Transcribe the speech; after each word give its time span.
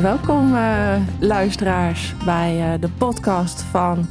Welkom 0.00 0.54
uh, 0.54 0.96
luisteraars 1.18 2.14
bij 2.24 2.74
uh, 2.74 2.80
de 2.80 2.88
podcast 2.98 3.62
van 3.62 4.06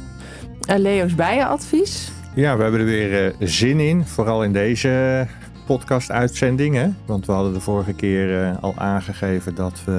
uh, 0.70 0.76
Leo's 0.76 1.14
Bijenadvies. 1.14 2.12
Ja, 2.34 2.56
we 2.56 2.62
hebben 2.62 2.80
er 2.80 2.86
weer 2.86 3.34
zin 3.38 3.80
in, 3.80 4.04
vooral 4.04 4.44
in 4.44 4.52
deze 4.52 5.26
podcast-uitzending. 5.66 6.94
Want 7.06 7.26
we 7.26 7.32
hadden 7.32 7.52
de 7.52 7.60
vorige 7.60 7.92
keer 7.92 8.56
al 8.60 8.74
aangegeven 8.76 9.54
dat 9.54 9.84
we 9.84 9.92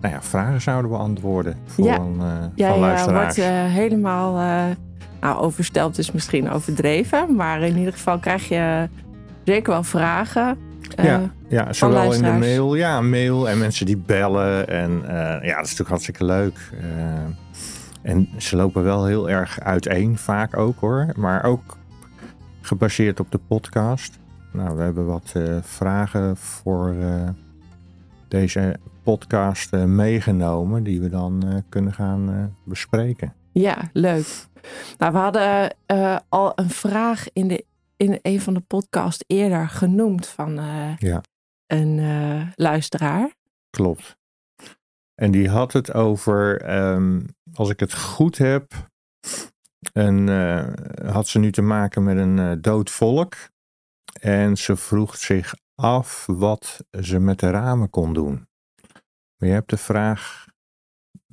nou 0.00 0.14
ja, 0.14 0.22
vragen 0.22 0.60
zouden 0.60 0.90
beantwoorden 0.90 1.56
voor 1.66 1.84
ja. 1.84 1.98
een, 1.98 2.20
ja, 2.54 2.70
van 2.70 2.78
luisteraars. 2.78 3.36
Ja, 3.36 3.60
wordt 3.60 3.72
helemaal 3.72 4.34
nou, 5.20 5.38
oversteld 5.38 5.98
is 5.98 6.12
misschien 6.12 6.50
overdreven, 6.50 7.34
maar 7.34 7.62
in 7.62 7.76
ieder 7.76 7.92
geval 7.92 8.18
krijg 8.18 8.48
je 8.48 8.88
zeker 9.44 9.72
wel 9.72 9.84
vragen. 9.84 10.58
Ja, 11.02 11.30
ja, 11.48 11.72
zowel 11.72 12.12
in 12.12 12.22
de 12.22 12.32
mail, 12.32 12.74
ja, 12.74 13.00
mail 13.00 13.48
en 13.48 13.58
mensen 13.58 13.86
die 13.86 13.96
bellen. 13.96 14.68
En 14.68 14.90
uh, 15.02 15.08
ja, 15.08 15.38
dat 15.40 15.64
is 15.64 15.70
natuurlijk 15.70 15.88
hartstikke 15.88 16.24
leuk. 16.24 16.58
Uh, 16.72 16.82
en 18.02 18.28
ze 18.38 18.56
lopen 18.56 18.82
wel 18.82 19.06
heel 19.06 19.30
erg 19.30 19.60
uiteen, 19.60 20.18
vaak 20.18 20.56
ook 20.56 20.80
hoor. 20.80 21.06
Maar 21.16 21.44
ook 21.44 21.76
gebaseerd 22.60 23.20
op 23.20 23.30
de 23.30 23.38
podcast. 23.38 24.18
Nou, 24.52 24.76
we 24.76 24.82
hebben 24.82 25.06
wat 25.06 25.32
vragen 25.62 26.36
voor 26.36 26.94
deze 28.28 28.76
podcast 29.02 29.72
meegenomen, 29.72 30.82
die 30.82 31.00
we 31.00 31.08
dan 31.08 31.62
kunnen 31.68 31.92
gaan 31.92 32.54
bespreken. 32.64 33.32
Ja, 33.52 33.76
leuk. 33.92 34.26
Nou, 34.98 35.12
we 35.12 35.18
hadden 35.18 35.74
al 36.28 36.52
een 36.54 36.70
vraag 36.70 37.26
in, 37.32 37.48
de, 37.48 37.64
in 38.00 38.18
een 38.22 38.40
van 38.40 38.54
de 38.54 38.60
podcasts 38.60 39.24
eerder 39.26 39.68
genoemd 39.68 40.26
van 40.26 40.54
ja 40.98 41.20
een 41.70 41.98
uh, 41.98 42.46
luisteraar. 42.54 43.34
Klopt. 43.70 44.16
En 45.14 45.30
die 45.30 45.48
had 45.48 45.72
het 45.72 45.92
over, 45.92 46.70
um, 46.92 47.26
als 47.52 47.70
ik 47.70 47.80
het 47.80 47.94
goed 47.94 48.38
heb, 48.38 48.90
en, 49.92 50.26
uh, 50.28 50.72
had 51.12 51.28
ze 51.28 51.38
nu 51.38 51.52
te 51.52 51.62
maken 51.62 52.02
met 52.02 52.16
een 52.16 52.60
dood 52.60 52.90
volk. 52.90 53.34
En 54.20 54.56
ze 54.56 54.76
vroeg 54.76 55.16
zich 55.16 55.54
af 55.74 56.26
wat 56.26 56.84
ze 57.00 57.18
met 57.18 57.40
de 57.40 57.50
ramen 57.50 57.90
kon 57.90 58.14
doen. 58.14 58.48
Maar 59.36 59.48
je 59.48 59.54
hebt 59.54 59.70
de 59.70 59.76
vraag 59.76 60.46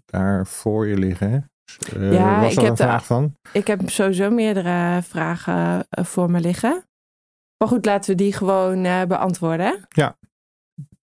daar 0.05 0.47
voor 0.47 0.87
je 0.87 0.97
liggen. 0.97 1.51
Uh, 1.97 2.13
ja, 2.13 2.41
was 2.41 2.51
ik 2.51 2.59
heb 2.59 2.69
een 2.69 2.77
vraag 2.77 3.05
van? 3.05 3.33
Ik 3.51 3.67
heb 3.67 3.89
sowieso 3.89 4.29
meerdere 4.29 5.01
vragen 5.01 5.85
voor 5.89 6.31
me 6.31 6.39
liggen. 6.39 6.85
Maar 7.57 7.67
goed, 7.67 7.85
laten 7.85 8.09
we 8.09 8.15
die 8.15 8.33
gewoon 8.33 9.07
beantwoorden. 9.07 9.85
Ja, 9.89 10.17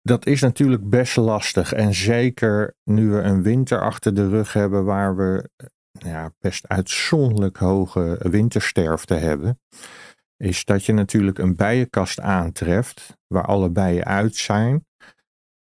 dat 0.01 0.25
is 0.25 0.41
natuurlijk 0.41 0.89
best 0.89 1.15
lastig. 1.17 1.73
En 1.73 1.93
zeker 1.93 2.75
nu 2.83 3.09
we 3.09 3.21
een 3.21 3.43
winter 3.43 3.81
achter 3.81 4.13
de 4.13 4.29
rug 4.29 4.53
hebben 4.53 4.85
waar 4.85 5.15
we 5.15 5.49
ja, 5.91 6.31
best 6.39 6.67
uitzonderlijk 6.67 7.57
hoge 7.57 8.19
wintersterfte 8.19 9.13
hebben. 9.13 9.59
Is 10.37 10.65
dat 10.65 10.85
je 10.85 10.93
natuurlijk 10.93 11.37
een 11.37 11.55
bijenkast 11.55 12.19
aantreft 12.19 13.17
waar 13.27 13.45
alle 13.45 13.69
bijen 13.69 14.05
uit 14.05 14.35
zijn. 14.35 14.85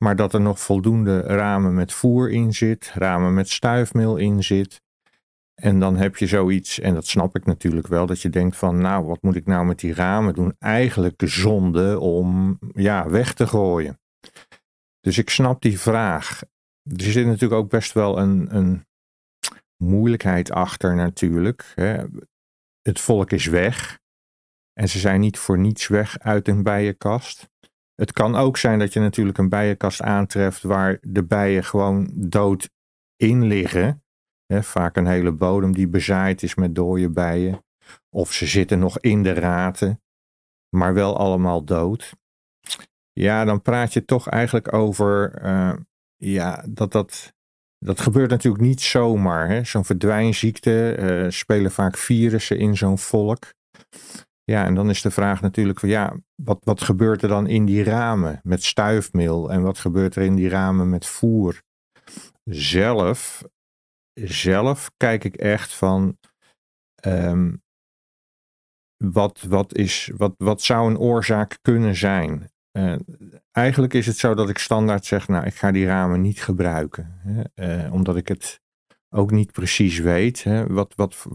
Maar 0.05 0.17
dat 0.17 0.35
er 0.35 0.41
nog 0.41 0.61
voldoende 0.61 1.21
ramen 1.21 1.75
met 1.75 1.93
voer 1.93 2.31
in 2.31 2.53
zit, 2.53 2.93
ramen 2.95 3.35
met 3.35 3.49
stuifmeel 3.49 4.17
in 4.17 4.45
zit. 4.45 4.81
En 5.55 5.81
dan 5.81 5.97
heb 5.97 6.17
je 6.17 6.27
zoiets, 6.27 6.81
en 6.81 6.95
dat 6.95 7.07
snap 7.07 7.37
ik 7.37 7.45
natuurlijk 7.45 7.87
wel, 7.87 8.07
dat 8.07 8.21
je 8.21 8.31
denkt 8.31 8.57
van 8.57 8.79
nou, 8.79 9.05
wat 9.05 9.23
moet 9.23 9.37
ik 9.37 9.47
nou 9.47 9.67
met 9.67 9.79
die 9.79 9.95
ramen 9.95 10.35
doen? 10.35 10.55
Eigenlijk 10.59 11.23
zonde 11.25 11.99
om 12.01 12.59
ja, 12.75 13.09
weg 13.09 13.35
te 13.35 13.47
gooien. 13.47 13.99
Dus 15.01 15.19
ik 15.19 15.31
snap 15.31 15.63
die 15.63 15.81
vraag. 15.81 16.43
Er 16.83 17.11
zit 17.13 17.27
natuurlijk 17.27 17.61
ook 17.61 17.71
best 17.71 17.93
wel 17.93 18.19
een, 18.19 18.57
een 18.57 18.87
moeilijkheid 19.77 20.51
achter 20.51 20.95
natuurlijk. 20.95 21.73
Hè. 21.75 22.05
Het 22.83 23.01
volk 23.01 23.31
is 23.31 23.47
weg. 23.47 23.99
En 24.73 24.89
ze 24.89 24.99
zijn 24.99 25.21
niet 25.21 25.39
voor 25.39 25.59
niets 25.59 25.87
weg 25.87 26.19
uit 26.19 26.49
een 26.49 26.63
bijenkast. 26.63 27.53
Het 27.95 28.13
kan 28.13 28.37
ook 28.37 28.57
zijn 28.57 28.79
dat 28.79 28.93
je 28.93 29.01
natuurlijk 29.01 29.39
een 29.39 29.49
bijenkast 29.49 30.03
aantreft 30.03 30.63
waar 30.63 30.99
de 31.03 31.25
bijen 31.25 31.65
gewoon 31.65 32.11
dood 32.15 32.71
in 33.17 33.45
liggen. 33.45 34.03
Vaak 34.47 34.97
een 34.97 35.07
hele 35.07 35.33
bodem 35.33 35.73
die 35.73 35.89
bezaaid 35.89 36.43
is 36.43 36.55
met 36.55 36.75
dode 36.75 37.11
bijen. 37.11 37.65
Of 38.11 38.33
ze 38.33 38.47
zitten 38.47 38.79
nog 38.79 38.99
in 38.99 39.23
de 39.23 39.33
raten, 39.33 40.03
maar 40.77 40.95
wel 40.95 41.19
allemaal 41.19 41.65
dood. 41.65 42.15
Ja, 43.13 43.45
dan 43.45 43.63
praat 43.63 43.93
je 43.93 44.05
toch 44.05 44.29
eigenlijk 44.29 44.73
over 44.73 45.43
uh, 45.45 45.75
ja, 46.17 46.65
dat 46.69 46.93
dat. 46.93 47.33
Dat 47.79 48.01
gebeurt 48.01 48.31
natuurlijk 48.31 48.65
niet 48.65 48.81
zomaar. 48.81 49.67
Zo'n 49.67 49.85
verdwijnziekte 49.85 50.97
uh, 50.99 51.31
spelen 51.31 51.71
vaak 51.71 51.97
virussen 51.97 52.59
in 52.59 52.77
zo'n 52.77 52.99
volk. 52.99 53.55
Ja, 54.45 54.65
en 54.65 54.75
dan 54.75 54.91
is 54.91 55.03
de 55.03 55.11
vraag 55.11 55.41
natuurlijk 55.41 55.81
van 55.81 55.89
ja, 55.89 56.17
wat, 56.35 56.59
wat 56.65 56.83
gebeurt 56.83 57.23
er 57.23 57.29
dan 57.29 57.47
in 57.47 57.65
die 57.65 57.83
ramen 57.83 58.41
met 58.43 58.63
stuifmeel 58.63 59.51
en 59.51 59.63
wat 59.63 59.79
gebeurt 59.79 60.17
er 60.17 60.23
in 60.23 60.35
die 60.35 60.49
ramen 60.49 60.91
met 60.91 61.07
voer? 61.07 61.63
Zelf, 62.45 63.45
zelf 64.21 64.91
kijk 64.97 65.25
ik 65.25 65.37
echt 65.37 65.75
van 65.75 66.19
um, 67.07 67.63
wat, 68.97 69.43
wat, 69.43 69.75
is, 69.75 70.11
wat, 70.17 70.35
wat 70.37 70.63
zou 70.63 70.91
een 70.91 70.99
oorzaak 70.99 71.59
kunnen 71.63 71.97
zijn? 71.97 72.53
Uh, 72.79 72.97
eigenlijk 73.51 73.95
is 73.95 74.07
het 74.07 74.17
zo 74.17 74.35
dat 74.35 74.49
ik 74.49 74.59
standaard 74.59 75.05
zeg, 75.05 75.29
nou, 75.29 75.47
ik 75.47 75.55
ga 75.55 75.71
die 75.71 75.87
ramen 75.87 76.21
niet 76.21 76.43
gebruiken. 76.43 77.15
Hè, 77.23 77.85
uh, 77.85 77.93
omdat 77.93 78.17
ik 78.17 78.29
het 78.29 78.61
ook 79.15 79.31
niet 79.31 79.53
precies 79.53 79.99
weet. 79.99 80.43
Hè, 80.43 80.67
wat, 80.67 80.93
wat, 80.97 81.27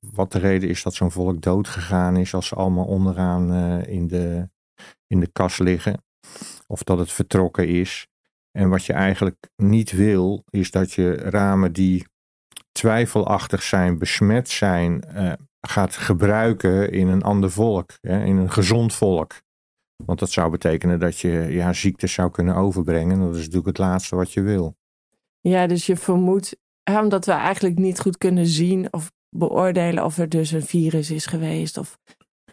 wat 0.00 0.32
de 0.32 0.38
reden 0.38 0.68
is 0.68 0.82
dat 0.82 0.94
zo'n 0.94 1.10
volk 1.10 1.40
dood 1.42 1.68
gegaan 1.68 2.16
is 2.16 2.34
als 2.34 2.46
ze 2.46 2.54
allemaal 2.54 2.86
onderaan 2.86 3.52
uh, 3.52 3.86
in, 3.86 4.06
de, 4.06 4.48
in 5.06 5.20
de 5.20 5.30
kas 5.32 5.58
liggen. 5.58 6.02
Of 6.66 6.82
dat 6.82 6.98
het 6.98 7.12
vertrokken 7.12 7.68
is. 7.68 8.06
En 8.50 8.68
wat 8.68 8.84
je 8.84 8.92
eigenlijk 8.92 9.48
niet 9.56 9.90
wil, 9.90 10.44
is 10.50 10.70
dat 10.70 10.92
je 10.92 11.14
ramen 11.14 11.72
die 11.72 12.06
twijfelachtig 12.72 13.62
zijn, 13.62 13.98
besmet 13.98 14.48
zijn, 14.48 15.04
gaat 15.60 15.96
gebruiken 15.96 16.92
in 16.92 17.08
een 17.08 17.22
ander 17.22 17.50
volk. 17.50 17.90
Hè, 18.00 18.24
in 18.24 18.36
een 18.36 18.50
gezond 18.50 18.94
volk. 18.94 19.34
Want 20.04 20.18
dat 20.18 20.30
zou 20.30 20.50
betekenen 20.50 20.98
dat 20.98 21.18
je 21.18 21.30
ja, 21.30 21.72
ziektes 21.72 22.12
zou 22.12 22.30
kunnen 22.30 22.54
overbrengen. 22.54 23.18
Dat 23.20 23.34
is 23.34 23.40
natuurlijk 23.40 23.66
het 23.66 23.78
laatste 23.78 24.16
wat 24.16 24.32
je 24.32 24.42
wil. 24.42 24.76
Ja, 25.40 25.66
dus 25.66 25.86
je 25.86 25.96
vermoedt, 25.96 26.56
omdat 26.96 27.26
we 27.26 27.32
eigenlijk 27.32 27.78
niet 27.78 28.00
goed 28.00 28.18
kunnen 28.18 28.46
zien 28.46 28.92
of 28.92 29.12
beoordelen 29.36 30.04
of 30.04 30.18
er 30.18 30.28
dus 30.28 30.50
een 30.50 30.66
virus 30.66 31.10
is 31.10 31.26
geweest. 31.26 31.78
Of 31.78 31.98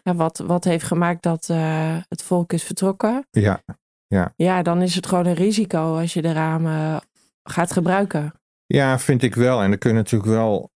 ja, 0.02 0.14
wat, 0.14 0.38
wat 0.38 0.64
heeft 0.64 0.84
gemaakt 0.84 1.22
dat 1.22 1.48
uh, 1.50 1.96
het 2.08 2.22
volk 2.22 2.52
is 2.52 2.62
vertrokken. 2.62 3.26
Ja, 3.30 3.62
ja. 4.06 4.32
Ja, 4.36 4.62
dan 4.62 4.82
is 4.82 4.94
het 4.94 5.06
gewoon 5.06 5.26
een 5.26 5.34
risico 5.34 5.98
als 5.98 6.12
je 6.12 6.22
de 6.22 6.32
ramen 6.32 7.00
gaat 7.42 7.72
gebruiken. 7.72 8.32
Ja, 8.66 8.98
vind 8.98 9.22
ik 9.22 9.34
wel. 9.34 9.62
En 9.62 9.68
dan 9.68 9.78
kun 9.78 9.90
je 9.90 9.96
natuurlijk 9.96 10.30
wel 10.30 10.70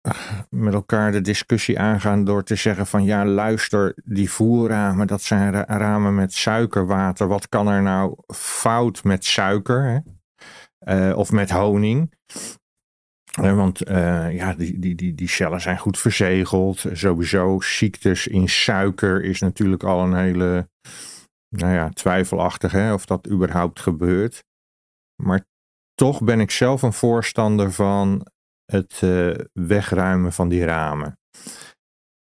met 0.50 0.74
elkaar 0.74 1.12
de 1.12 1.22
discussie 1.22 1.80
aangaan 1.80 2.24
door 2.24 2.44
te 2.44 2.56
zeggen 2.56 2.88
van 2.88 3.04
ja, 3.04 3.26
luister, 3.26 3.94
die 4.06 4.32
voerramen, 4.32 5.08
dat 5.08 5.22
zijn 5.22 5.54
ramen 5.54 6.16
met 6.16 6.34
suikerwater. 6.34 7.28
Wat 7.28 7.50
kan 7.50 7.68
er 7.68 7.82
nou 7.82 8.16
fout 8.34 9.04
met 9.04 9.26
suiker 9.26 9.84
hè? 9.84 10.00
Uh, 11.10 11.18
of 11.18 11.32
met 11.32 11.50
honing? 11.50 12.14
Want 13.42 13.90
uh, 13.90 14.36
ja, 14.36 14.54
die, 14.54 14.80
die, 14.80 14.96
die, 14.96 15.16
die 15.16 15.28
cellen 15.28 15.62
zijn 15.62 15.78
goed 15.78 16.00
verzegeld. 16.00 16.86
Sowieso 16.92 17.60
ziektes 17.60 18.28
in 18.28 18.50
suiker 18.50 19.24
is 19.24 19.40
natuurlijk 19.40 19.84
al 19.84 20.04
een 20.04 20.16
hele, 20.16 20.70
nou 21.56 21.74
ja, 21.74 21.90
twijfelachtig 21.90 22.72
hè, 22.72 22.94
of 22.94 23.06
dat 23.06 23.30
überhaupt 23.30 23.80
gebeurt. 23.80 24.44
Maar 25.24 25.46
toch 25.94 26.24
ben 26.24 26.40
ik 26.40 26.52
zelf 26.52 26.82
een 26.82 26.94
voorstander 26.94 27.72
van 27.72 28.26
het 28.66 29.02
uh, 29.04 29.36
wegruimen 29.54 30.34
van 30.34 30.50
die 30.50 30.64
ramen. 30.64 31.18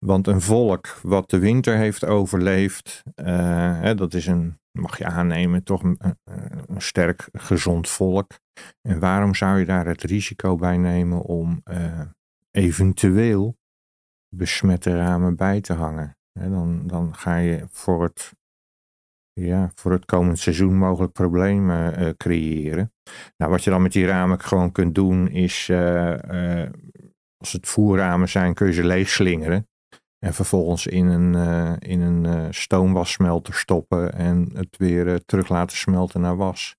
Want 0.06 0.28
een 0.28 0.42
volk 0.42 1.00
wat 1.04 1.30
de 1.30 1.40
winter 1.40 1.78
heeft 1.78 2.06
overleefd, 2.06 3.04
uh, 3.16 3.26
hè, 3.80 3.96
dat 3.96 4.14
is 4.14 4.28
een, 4.28 4.60
mag 4.80 4.98
je 4.98 5.06
aannemen, 5.06 5.64
toch 5.64 5.84
een, 5.84 6.00
sterk 6.78 7.30
gezond 7.32 7.90
volk. 7.90 8.32
En 8.82 9.00
waarom 9.00 9.36
zou 9.36 9.60
je 9.60 9.66
daar 9.66 9.86
het 9.86 10.04
risico 10.04 10.56
bij 10.56 10.78
nemen 10.78 11.22
om 11.22 11.62
uh, 11.72 12.02
eventueel 12.52 13.58
besmette 14.36 14.98
ramen 14.98 15.36
bij 15.36 15.62
te 15.62 15.74
hangen? 15.74 16.18
Dan, 16.32 16.88
dan 16.88 17.16
ga 17.16 17.36
je 17.36 17.66
voor 17.70 18.04
het 18.04 18.34
ja, 19.42 19.72
voor 19.76 19.92
het 19.92 20.06
komend 20.06 20.40
seizoen 20.40 20.78
mogelijk 20.78 21.14
problemen 21.14 22.02
uh, 22.02 22.10
creëren. 22.18 22.94
Nou, 23.38 23.52
wat 23.52 23.64
je 23.64 23.70
dan 23.70 23.82
met 23.82 23.92
die 23.92 24.06
ramen 24.06 24.40
gewoon 24.40 24.72
kunt 24.72 24.96
doen 24.96 25.28
is, 25.28 25.68
uh, 25.70 26.66
als 27.38 27.52
het 27.52 27.68
voerramen 27.68 28.30
zijn, 28.30 28.54
kun 28.54 28.68
je 28.68 28.74
ze 28.74 28.84
leeg 28.84 29.10
slingeren. 29.10 29.68
En 30.20 30.34
vervolgens 30.34 30.88
in 30.88 31.08
een, 31.08 31.36
in 31.80 32.02
een 32.02 32.54
stoomwassmelter 32.54 33.54
stoppen 33.54 34.14
en 34.14 34.50
het 34.54 34.78
weer 34.78 35.26
terug 35.26 35.50
laten 35.50 35.78
smelten 35.78 36.22
naar 36.22 36.38
was. 36.38 36.76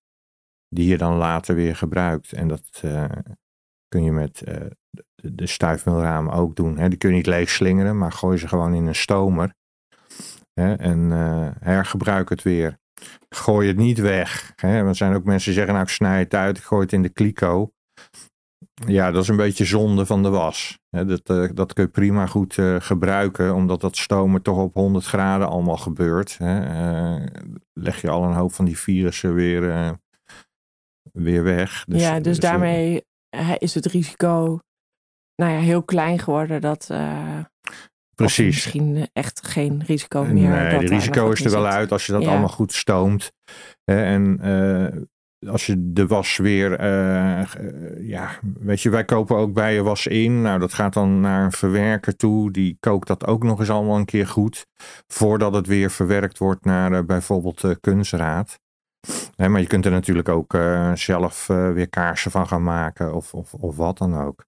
die 0.69 0.89
je 0.89 0.99
dan 0.99 1.17
later 1.17 1.55
weer 1.55 1.77
gebruikt. 1.77 2.33
En 2.33 2.49
dat 2.49 2.81
eh, 2.81 3.05
kun 3.89 4.03
je 4.03 4.13
met 4.13 4.43
uh, 4.49 4.55
de, 4.91 5.47
de 5.47 6.31
ook 6.31 6.57
doen. 6.57 6.79
Hè. 6.79 6.89
Die 6.89 6.99
kun 6.99 7.09
je 7.11 7.17
niet 7.17 7.27
leeg 7.27 7.51
slingeren, 7.51 7.99
maar 7.99 8.13
gooi 8.13 8.39
ze 8.39 8.49
gewoon 8.49 8.75
in 8.75 8.87
een 8.87 8.95
stomer. 8.95 9.55
Hè, 10.53 10.75
en 10.75 11.11
hergebruik 11.61 12.29
het 12.29 12.43
weer. 12.43 12.79
Gooi 13.29 13.69
het 13.69 13.77
niet 13.77 13.99
weg. 13.99 14.53
Hè. 14.57 14.87
Er 14.87 14.95
zijn 14.95 15.15
ook 15.15 15.25
mensen 15.25 15.45
die 15.45 15.55
zeggen, 15.55 15.73
nou 15.73 15.87
ik 15.87 15.93
snij 15.93 16.19
het 16.19 16.35
uit, 16.35 16.59
ik 16.59 16.63
gooi 16.63 16.83
het 16.83 16.93
in 16.93 17.03
de 17.03 17.09
kliko. 17.09 17.73
Ja, 18.87 19.11
dat 19.11 19.23
is 19.23 19.29
een 19.29 19.37
beetje 19.37 19.65
zonde 19.65 20.07
van 20.07 20.23
de 20.23 20.29
was. 20.29 20.79
dat, 20.91 21.31
uh, 21.31 21.49
dat 21.55 21.73
kun 21.73 21.85
je 21.85 21.91
prima 21.91 22.27
goed 22.27 22.57
uh, 22.57 22.77
gebruiken, 22.79 23.55
omdat 23.55 23.81
dat 23.81 23.97
stomen 23.97 24.43
toch 24.43 24.59
op 24.59 24.75
100 24.75 25.05
graden 25.05 25.49
allemaal 25.49 25.77
gebeurt. 25.77 26.39
Uh, 26.43 27.17
leg 27.73 28.01
je 28.01 28.11
al 28.11 28.25
een 28.25 28.35
hoop 28.35 28.53
van 28.53 28.65
die 28.65 28.79
virussen 28.79 29.35
weer, 29.35 29.97
weer 31.13 31.43
weg. 31.43 31.85
Dus, 31.85 32.03
ja, 32.03 32.15
dus, 32.15 32.23
dus 32.23 32.39
daarmee 32.39 33.05
is 33.59 33.75
het 33.75 33.87
risico 33.87 34.61
nou 35.37 35.53
ja, 35.53 35.59
heel 35.59 35.83
klein 35.83 36.19
geworden 36.19 36.61
dat. 36.61 36.91
Precies. 38.15 38.55
Misschien 38.55 39.09
echt 39.13 39.47
geen 39.47 39.83
risico 39.87 40.25
meer. 40.25 40.49
Nee, 40.49 40.79
het 40.79 40.89
risico 40.89 41.31
is 41.31 41.45
er 41.45 41.51
wel 41.51 41.67
uit 41.67 41.93
als 41.93 42.07
je 42.07 42.13
dat 42.13 42.27
allemaal 42.27 42.49
goed 42.49 42.73
stoomt. 42.73 43.33
en 43.85 44.41
als 45.47 45.67
je 45.67 45.93
de 45.93 46.07
was 46.07 46.37
weer, 46.37 46.81
uh, 46.81 48.09
ja, 48.09 48.31
weet 48.61 48.81
je, 48.81 48.91
wij 48.91 49.05
kopen 49.05 49.37
ook 49.37 49.53
bij 49.53 49.75
je 49.75 49.83
was 49.83 50.07
in. 50.07 50.43
Nou, 50.43 50.59
dat 50.59 50.75
gaat 50.75 50.93
dan 50.93 51.21
naar 51.21 51.45
een 51.45 51.53
verwerker 51.53 52.17
toe. 52.17 52.51
Die 52.51 52.77
kookt 52.81 53.07
dat 53.07 53.27
ook 53.27 53.43
nog 53.43 53.59
eens 53.59 53.71
allemaal 53.71 53.97
een 53.97 54.05
keer 54.05 54.27
goed. 54.27 54.67
Voordat 55.07 55.55
het 55.55 55.67
weer 55.67 55.91
verwerkt 55.91 56.39
wordt 56.39 56.65
naar 56.65 56.93
uh, 56.93 57.01
bijvoorbeeld 57.07 57.63
uh, 57.63 57.75
kunstraad. 57.81 58.59
Hè, 59.35 59.49
maar 59.49 59.61
je 59.61 59.67
kunt 59.67 59.85
er 59.85 59.91
natuurlijk 59.91 60.29
ook 60.29 60.59
zelf 60.95 61.47
weer 61.47 61.89
kaarsen 61.89 62.31
van 62.31 62.47
gaan 62.47 62.63
maken 62.63 63.15
of, 63.15 63.35
of, 63.35 63.55
of 63.55 63.77
wat 63.77 63.99
dan 63.99 64.17
ook. 64.17 64.48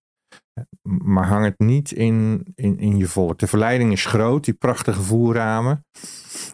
Maar 0.83 1.27
hang 1.27 1.45
het 1.45 1.59
niet 1.59 1.93
in, 1.93 2.47
in, 2.55 2.79
in 2.79 2.97
je 2.97 3.07
volk. 3.07 3.39
De 3.39 3.47
verleiding 3.47 3.93
is 3.93 4.07
groot, 4.07 4.45
die 4.45 4.55
prachtige 4.55 5.03
voerramen. 5.03 5.87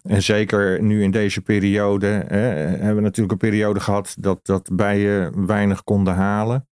En 0.02 0.22
zeker 0.22 0.82
nu 0.82 1.02
in 1.02 1.10
deze 1.10 1.40
periode 1.40 2.06
hè, 2.06 2.38
hebben 2.38 2.94
we 2.94 3.00
natuurlijk 3.00 3.32
een 3.32 3.48
periode 3.48 3.80
gehad 3.80 4.16
dat, 4.18 4.46
dat 4.46 4.76
bijen 4.76 5.46
weinig 5.46 5.84
konden 5.84 6.14
halen. 6.14 6.68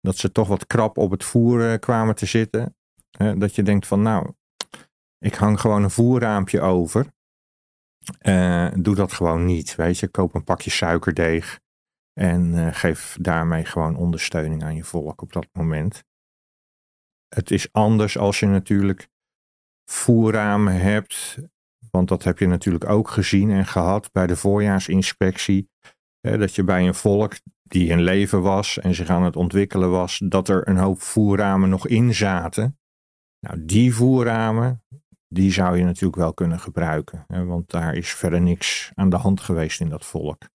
Dat 0.00 0.16
ze 0.16 0.32
toch 0.32 0.48
wat 0.48 0.66
krap 0.66 0.98
op 0.98 1.10
het 1.10 1.24
voer 1.24 1.78
kwamen 1.78 2.14
te 2.14 2.26
zitten. 2.26 2.76
Hè, 3.10 3.36
dat 3.36 3.54
je 3.54 3.62
denkt 3.62 3.86
van 3.86 4.02
nou, 4.02 4.32
ik 5.18 5.34
hang 5.34 5.60
gewoon 5.60 5.82
een 5.82 5.90
voerraampje 5.90 6.60
over. 6.60 7.06
Uh, 8.22 8.68
doe 8.76 8.94
dat 8.94 9.12
gewoon 9.12 9.44
niet. 9.44 9.74
Weet 9.74 9.98
je, 9.98 10.08
koop 10.08 10.34
een 10.34 10.44
pakje 10.44 10.70
suikerdeeg. 10.70 11.60
En 12.12 12.52
uh, 12.54 12.68
geef 12.72 13.16
daarmee 13.20 13.64
gewoon 13.64 13.96
ondersteuning 13.96 14.64
aan 14.64 14.74
je 14.74 14.84
volk 14.84 15.22
op 15.22 15.32
dat 15.32 15.46
moment. 15.52 16.04
Het 17.34 17.50
is 17.50 17.72
anders 17.72 18.18
als 18.18 18.40
je 18.40 18.46
natuurlijk 18.46 19.08
voerramen 19.84 20.80
hebt 20.80 21.38
want 21.90 22.08
dat 22.08 22.24
heb 22.24 22.38
je 22.38 22.46
natuurlijk 22.46 22.88
ook 22.88 23.08
gezien 23.08 23.50
en 23.50 23.66
gehad 23.66 24.12
bij 24.12 24.26
de 24.26 24.36
voorjaarsinspectie. 24.36 25.70
Hè, 26.20 26.38
dat 26.38 26.54
je 26.54 26.64
bij 26.64 26.86
een 26.86 26.94
volk 26.94 27.32
die 27.62 27.88
in 27.88 28.00
leven 28.00 28.42
was 28.42 28.78
en 28.78 28.94
zich 28.94 29.08
aan 29.08 29.22
het 29.22 29.36
ontwikkelen 29.36 29.90
was, 29.90 30.20
dat 30.24 30.48
er 30.48 30.68
een 30.68 30.76
hoop 30.76 31.00
voerramen 31.00 31.68
nog 31.68 31.86
in 31.86 32.14
zaten. 32.14 32.78
Nou, 33.46 33.64
die 33.64 33.94
voerramen, 33.94 34.84
die 35.28 35.52
zou 35.52 35.76
je 35.76 35.84
natuurlijk 35.84 36.16
wel 36.16 36.34
kunnen 36.34 36.60
gebruiken. 36.60 37.24
Hè, 37.26 37.44
want 37.44 37.70
daar 37.70 37.94
is 37.94 38.14
verder 38.14 38.40
niks 38.40 38.90
aan 38.94 39.10
de 39.10 39.16
hand 39.16 39.40
geweest 39.40 39.80
in 39.80 39.88
dat 39.88 40.06
volk. 40.06 40.48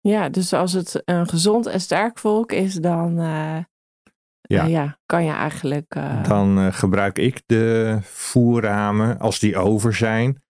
Ja, 0.00 0.28
dus 0.28 0.52
als 0.52 0.72
het 0.72 1.02
een 1.04 1.28
gezond 1.28 1.66
en 1.66 1.80
sterk 1.80 2.18
volk 2.18 2.52
is, 2.52 2.74
dan 2.74 3.18
uh, 3.18 3.58
ja. 4.54 4.64
ja, 4.64 4.98
kan 5.06 5.24
je 5.24 5.32
eigenlijk. 5.32 5.94
Uh... 5.94 6.24
Dan 6.24 6.58
uh, 6.58 6.72
gebruik 6.72 7.18
ik 7.18 7.42
de 7.46 7.98
voerramen, 8.02 9.18
als 9.18 9.38
die 9.38 9.56
over 9.56 9.94
zijn, 9.94 10.42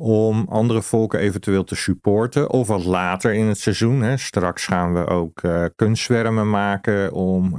om 0.00 0.46
andere 0.48 0.82
volken 0.82 1.20
eventueel 1.20 1.64
te 1.64 1.74
supporten. 1.74 2.50
Of 2.50 2.66
wat 2.66 2.84
later 2.84 3.34
in 3.34 3.46
het 3.46 3.58
seizoen. 3.58 4.02
Hè. 4.02 4.16
Straks 4.16 4.66
gaan 4.66 4.94
we 4.94 5.06
ook 5.06 5.42
uh, 5.42 5.64
kunstzwermen 5.74 6.50
maken 6.50 7.12
om 7.12 7.58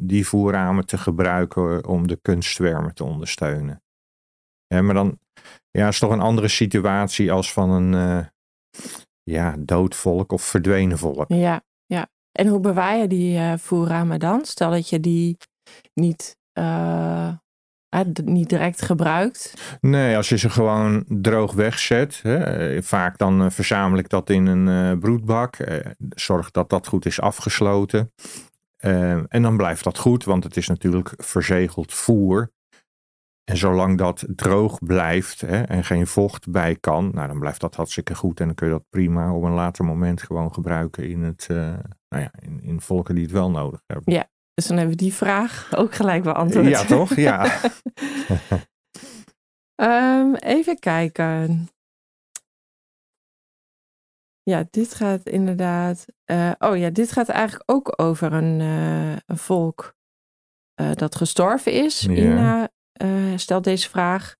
die 0.00 0.26
voerramen 0.26 0.86
te 0.86 0.98
gebruiken 0.98 1.86
om 1.86 2.06
de 2.06 2.18
kunstzwermen 2.22 2.94
te 2.94 3.04
ondersteunen. 3.04 3.82
Ja, 4.66 4.82
maar 4.82 4.94
dan 4.94 5.18
ja, 5.70 5.88
is 5.88 5.98
toch 5.98 6.10
een 6.10 6.20
andere 6.20 6.48
situatie 6.48 7.32
als 7.32 7.52
van 7.52 7.70
een 7.70 8.26
ja, 9.22 9.56
dood 9.58 9.94
volk 9.94 10.32
of 10.32 10.42
verdwenen 10.42 10.98
volk. 10.98 11.24
Ja, 11.28 11.62
en 12.36 12.46
hoe 12.46 12.60
bewaar 12.60 12.96
je 12.96 13.06
die 13.06 13.38
uh, 13.38 13.52
voerramen 13.56 14.18
dan? 14.18 14.44
Stel 14.44 14.70
dat 14.70 14.88
je 14.88 15.00
die 15.00 15.36
niet, 15.94 16.36
uh, 16.58 17.32
niet 18.24 18.48
direct 18.48 18.82
gebruikt. 18.82 19.54
Nee, 19.80 20.16
als 20.16 20.28
je 20.28 20.38
ze 20.38 20.50
gewoon 20.50 21.04
droog 21.08 21.52
wegzet. 21.52 22.20
Hè, 22.22 22.82
vaak 22.82 23.18
dan 23.18 23.52
verzamel 23.52 23.98
ik 23.98 24.08
dat 24.08 24.30
in 24.30 24.46
een 24.46 24.98
broedbak. 24.98 25.56
zorg 26.10 26.50
dat 26.50 26.70
dat 26.70 26.86
goed 26.86 27.06
is 27.06 27.20
afgesloten. 27.20 28.12
en 29.28 29.42
dan 29.42 29.56
blijft 29.56 29.84
dat 29.84 29.98
goed, 29.98 30.24
want 30.24 30.44
het 30.44 30.56
is 30.56 30.68
natuurlijk 30.68 31.12
verzegeld 31.16 31.92
voer. 31.92 32.54
En 33.44 33.56
zolang 33.56 33.98
dat 33.98 34.24
droog 34.28 34.78
blijft 34.78 35.40
hè, 35.40 35.62
en 35.62 35.84
geen 35.84 36.06
vocht 36.06 36.50
bij 36.50 36.76
kan, 36.76 37.10
nou, 37.14 37.28
dan 37.28 37.38
blijft 37.38 37.60
dat 37.60 37.74
hartstikke 37.74 38.14
goed. 38.14 38.40
En 38.40 38.46
dan 38.46 38.54
kun 38.54 38.66
je 38.66 38.72
dat 38.72 38.88
prima 38.90 39.34
op 39.34 39.42
een 39.42 39.52
later 39.52 39.84
moment 39.84 40.22
gewoon 40.22 40.54
gebruiken 40.54 41.08
in, 41.08 41.22
het, 41.22 41.48
nou 42.16 42.30
ja, 42.32 42.48
in, 42.48 42.62
in 42.62 42.80
volken 42.80 43.14
die 43.14 43.24
het 43.24 43.32
wel 43.32 43.50
nodig 43.50 43.82
hebben. 43.86 44.14
Ja, 44.14 44.28
dus 44.54 44.66
dan 44.66 44.76
hebben 44.76 44.96
we 44.96 45.02
die 45.02 45.14
vraag 45.14 45.76
ook 45.76 45.94
gelijk 45.94 46.22
beantwoord. 46.22 46.66
Ja, 46.66 46.84
toch? 46.84 47.14
Ja. 47.14 47.60
um, 49.76 50.34
even 50.56 50.78
kijken. 50.78 51.68
Ja, 54.42 54.64
dit 54.70 54.94
gaat 54.94 55.26
inderdaad. 55.26 56.06
Uh, 56.30 56.52
oh 56.58 56.76
ja, 56.76 56.90
dit 56.90 57.12
gaat 57.12 57.28
eigenlijk 57.28 57.70
ook 57.70 57.92
over 58.00 58.32
een, 58.32 58.60
uh, 58.60 59.12
een 59.12 59.38
volk 59.38 59.94
dat 60.94 61.14
gestorven 61.14 61.72
is 61.72 62.00
ja. 62.00 62.10
in 62.10 62.68
uh, 63.02 63.36
stelt 63.36 63.64
deze 63.64 63.88
vraag. 63.88 64.36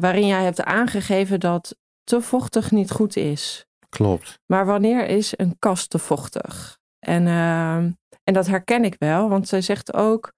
Waarin 0.00 0.26
jij 0.26 0.44
hebt 0.44 0.62
aangegeven 0.62 1.40
dat 1.40 1.76
te 2.04 2.20
vochtig 2.20 2.70
niet 2.70 2.90
goed 2.90 3.16
is. 3.16 3.65
Klopt. 3.96 4.38
Maar 4.46 4.66
wanneer 4.66 5.06
is 5.06 5.34
een 5.36 5.56
kast 5.58 5.90
te 5.90 5.98
vochtig? 5.98 6.78
En, 6.98 7.26
uh, 7.26 7.76
en 8.22 8.32
dat 8.32 8.46
herken 8.46 8.84
ik 8.84 8.96
wel, 8.98 9.28
want 9.28 9.48
zij 9.48 9.60
zegt 9.60 9.94
ook, 9.94 10.32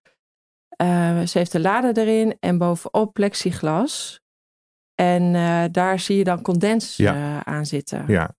ze 1.24 1.30
heeft 1.32 1.52
de 1.52 1.60
lade 1.60 2.00
erin 2.00 2.36
en 2.40 2.58
bovenop 2.58 3.12
plexiglas. 3.12 4.20
En 4.94 5.32
daar 5.72 5.98
zie 5.98 6.16
je 6.16 6.24
dan 6.24 6.42
condens 6.42 6.96
ja. 6.96 7.44
aan 7.44 7.66
zitten. 7.66 8.04
Ja, 8.06 8.34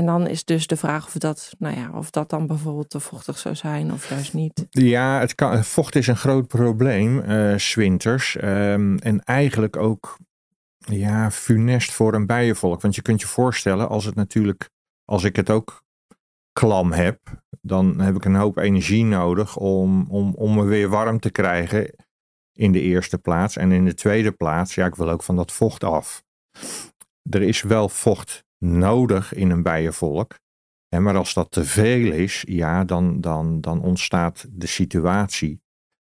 en 0.00 0.06
dan 0.06 0.26
is 0.26 0.44
dus 0.44 0.66
de 0.66 0.76
vraag 0.76 1.06
of 1.06 1.12
dat, 1.12 1.52
nou 1.58 1.76
ja, 1.76 1.90
of 1.92 2.10
dat 2.10 2.30
dan 2.30 2.46
bijvoorbeeld 2.46 2.90
te 2.90 3.00
vochtig 3.00 3.38
zou 3.38 3.54
zijn 3.54 3.92
of 3.92 4.08
juist 4.08 4.34
niet. 4.34 4.66
Ja, 4.70 5.20
het 5.20 5.34
kan, 5.34 5.64
vocht 5.64 5.94
is 5.94 6.06
een 6.06 6.16
groot 6.16 6.46
probleem, 6.46 7.18
uh, 7.18 7.58
zwinters. 7.58 8.36
Um, 8.42 8.98
en 8.98 9.20
eigenlijk 9.24 9.76
ook 9.76 10.18
ja, 10.86 11.30
funest 11.30 11.92
voor 11.92 12.14
een 12.14 12.26
bijenvolk. 12.26 12.80
Want 12.80 12.94
je 12.94 13.02
kunt 13.02 13.20
je 13.20 13.26
voorstellen, 13.26 13.88
als 13.88 14.04
het 14.04 14.14
natuurlijk, 14.14 14.70
als 15.04 15.24
ik 15.24 15.36
het 15.36 15.50
ook 15.50 15.84
klam 16.52 16.92
heb, 16.92 17.18
dan 17.60 18.00
heb 18.00 18.14
ik 18.14 18.24
een 18.24 18.34
hoop 18.34 18.56
energie 18.56 19.04
nodig 19.04 19.56
om, 19.56 20.06
om, 20.10 20.34
om 20.34 20.54
me 20.54 20.64
weer 20.64 20.88
warm 20.88 21.20
te 21.20 21.30
krijgen 21.30 21.94
in 22.52 22.72
de 22.72 22.80
eerste 22.80 23.18
plaats. 23.18 23.56
En 23.56 23.72
in 23.72 23.84
de 23.84 23.94
tweede 23.94 24.32
plaats, 24.32 24.74
ja, 24.74 24.86
ik 24.86 24.94
wil 24.94 25.10
ook 25.10 25.22
van 25.22 25.36
dat 25.36 25.52
vocht 25.52 25.84
af. 25.84 26.24
Er 27.30 27.42
is 27.42 27.62
wel 27.62 27.88
vocht 27.88 28.44
nodig 28.58 29.34
in 29.34 29.50
een 29.50 29.62
bijenvolk. 29.62 30.34
En 30.88 31.02
maar 31.02 31.16
als 31.16 31.34
dat 31.34 31.50
te 31.50 31.64
veel 31.64 32.12
is, 32.12 32.44
ja, 32.48 32.84
dan, 32.84 33.20
dan, 33.20 33.60
dan 33.60 33.82
ontstaat 33.82 34.46
de 34.50 34.66
situatie 34.66 35.60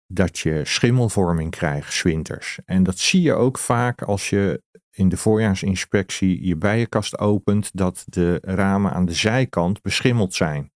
dat 0.08 0.40
je 0.40 0.66
schimmelvorming 0.66 1.52
krijgt, 1.52 1.94
zwinters. 1.94 2.60
En 2.66 2.84
dat 2.84 2.98
zie 2.98 3.22
je 3.22 3.34
ook 3.34 3.58
vaak 3.58 4.02
als 4.02 4.30
je 4.30 4.62
in 4.92 5.10
de 5.10 5.18
voorjaarsinspectie 5.18 6.46
je 6.46 6.56
bijenkast 6.56 7.18
opent, 7.18 7.70
dat 7.74 8.04
de 8.06 8.40
ramen 8.42 8.92
aan 8.92 9.06
de 9.06 9.14
zijkant 9.14 9.82
beschimmeld 9.82 10.34
zijn. 10.34 10.72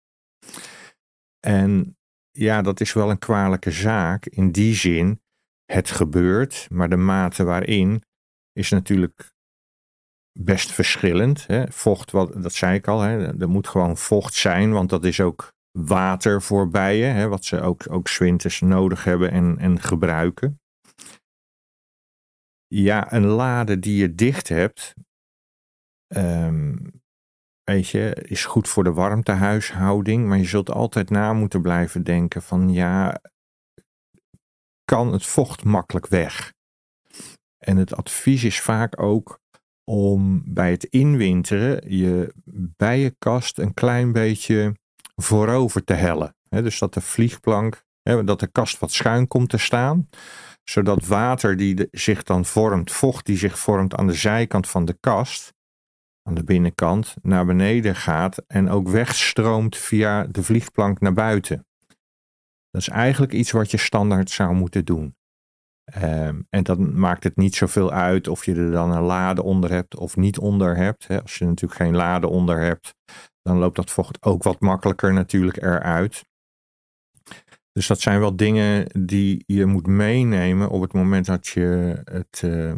En 1.41 1.97
ja, 2.31 2.63
dat 2.63 2.81
is 2.81 2.93
wel 2.93 3.11
een 3.11 3.19
kwalijke 3.19 3.71
zaak. 3.71 4.27
In 4.27 4.51
die 4.51 4.75
zin, 4.75 5.21
het 5.65 5.91
gebeurt, 5.91 6.67
maar 6.71 6.89
de 6.89 6.97
mate 6.97 7.45
waarin 7.45 8.03
is 8.53 8.71
natuurlijk 8.71 9.33
best 10.33 10.71
verschillend. 10.71 11.47
Hè. 11.47 11.73
Vocht, 11.73 12.11
wat, 12.11 12.43
dat 12.43 12.53
zei 12.53 12.75
ik 12.75 12.89
al, 12.89 13.01
hè. 13.01 13.41
er 13.41 13.49
moet 13.49 13.69
gewoon 13.69 13.97
vocht 13.97 14.35
zijn, 14.35 14.73
want 14.73 14.91
dat 14.91 15.05
is 15.05 15.21
ook 15.21 15.53
water 15.71 16.43
voor 16.43 16.69
bijen, 16.69 17.15
hè, 17.15 17.29
wat 17.29 17.45
ze 17.45 17.61
ook, 17.61 17.93
ook 17.93 18.09
zwinters 18.09 18.61
nodig 18.61 19.05
hebben 19.05 19.31
en, 19.31 19.59
en 19.59 19.81
gebruiken. 19.81 20.61
Ja, 22.67 23.13
een 23.13 23.27
lade 23.27 23.79
die 23.79 23.97
je 23.97 24.15
dicht 24.15 24.49
hebt, 24.49 24.95
um, 26.15 26.91
weet 27.63 27.89
je, 27.89 28.15
is 28.15 28.45
goed 28.45 28.69
voor 28.69 28.85
de 28.85 28.93
warmtehuishouding. 28.93 30.27
Maar 30.27 30.39
je 30.39 30.45
zult 30.45 30.71
altijd 30.71 31.11
na 31.11 31.33
moeten 31.33 31.63
blijven 31.63 32.05
denken 32.05 32.43
van 32.43 32.73
ja, 32.73 33.21
kan 34.85 35.13
het 35.13 35.27
vocht 35.27 35.65
makkelijk 35.65 36.07
weg? 36.07 36.53
En 37.59 37.77
het 37.77 37.95
advies 37.95 38.45
is 38.45 38.61
vaak 38.61 39.01
ook 39.01 39.41
om 39.85 40.43
bij 40.55 40.71
het 40.71 40.85
inwinteren 40.85 41.97
je 41.97 42.35
bijenkast 42.77 43.59
een 43.59 43.75
klein 43.75 44.13
beetje 44.13 44.75
voorover 45.23 45.85
te 45.85 45.93
hellen. 45.93 46.35
dus 46.49 46.79
dat 46.79 46.95
de 46.95 47.01
vliegplank, 47.01 47.85
dat 48.03 48.41
de 48.41 48.47
kast 48.47 48.79
wat 48.79 48.93
schuin 48.93 49.27
komt 49.29 49.49
te 49.49 49.59
staan. 49.59 50.09
Zodat 50.65 51.07
water 51.07 51.57
die 51.57 51.89
zich 51.91 52.23
dan 52.23 52.45
vormt, 52.45 52.93
vocht 52.93 53.27
die 53.27 53.37
zich 53.37 53.59
vormt 53.59 53.95
aan 53.95 54.07
de 54.07 54.13
zijkant 54.13 54.69
van 54.69 54.85
de 54.85 54.97
kast, 55.01 55.55
aan 56.23 56.35
de 56.35 56.45
binnenkant, 56.45 57.15
naar 57.23 57.47
beneden 57.47 57.97
gaat 57.97 58.43
en 58.47 58.69
ook 58.69 58.89
wegstroomt 58.89 59.77
via 59.77 60.25
de 60.25 60.43
vliegplank 60.43 61.01
naar 61.01 61.13
buiten. 61.13 61.67
Dat 62.71 62.81
is 62.81 62.89
eigenlijk 62.89 63.33
iets 63.33 63.51
wat 63.51 63.71
je 63.71 63.77
standaard 63.77 64.31
zou 64.31 64.55
moeten 64.55 64.85
doen. 64.85 65.15
Um, 66.03 66.47
en 66.51 66.63
dan 66.63 66.99
maakt 66.99 67.25
het 67.25 67.37
niet 67.37 67.55
zoveel 67.55 67.93
uit 67.93 68.29
of 68.29 68.45
je 68.45 68.55
er 68.55 68.71
dan 68.71 68.91
een 68.91 69.03
lade 69.03 69.43
onder 69.43 69.71
hebt 69.71 69.97
of 69.97 70.17
niet 70.17 70.39
onder 70.39 70.77
hebt. 70.77 71.07
Als 71.23 71.39
je 71.39 71.45
natuurlijk 71.45 71.81
geen 71.81 71.97
lade 71.97 72.27
onder 72.29 72.61
hebt, 72.61 72.95
dan 73.43 73.59
loopt 73.59 73.77
dat 73.77 73.91
vocht 73.91 74.23
ook 74.23 74.43
wat 74.43 74.61
makkelijker 74.61 75.13
natuurlijk 75.13 75.57
eruit. 75.57 76.25
Dus 77.73 77.87
dat 77.87 78.01
zijn 78.01 78.21
wel 78.21 78.37
dingen 78.37 79.05
die 79.07 79.45
je 79.47 79.67
moet 79.67 79.87
meenemen 79.87 80.69
op 80.69 80.81
het 80.81 80.93
moment 80.93 81.27
dat 81.27 81.47
je 81.47 82.01
het, 82.05 82.43
uh, 82.45 82.75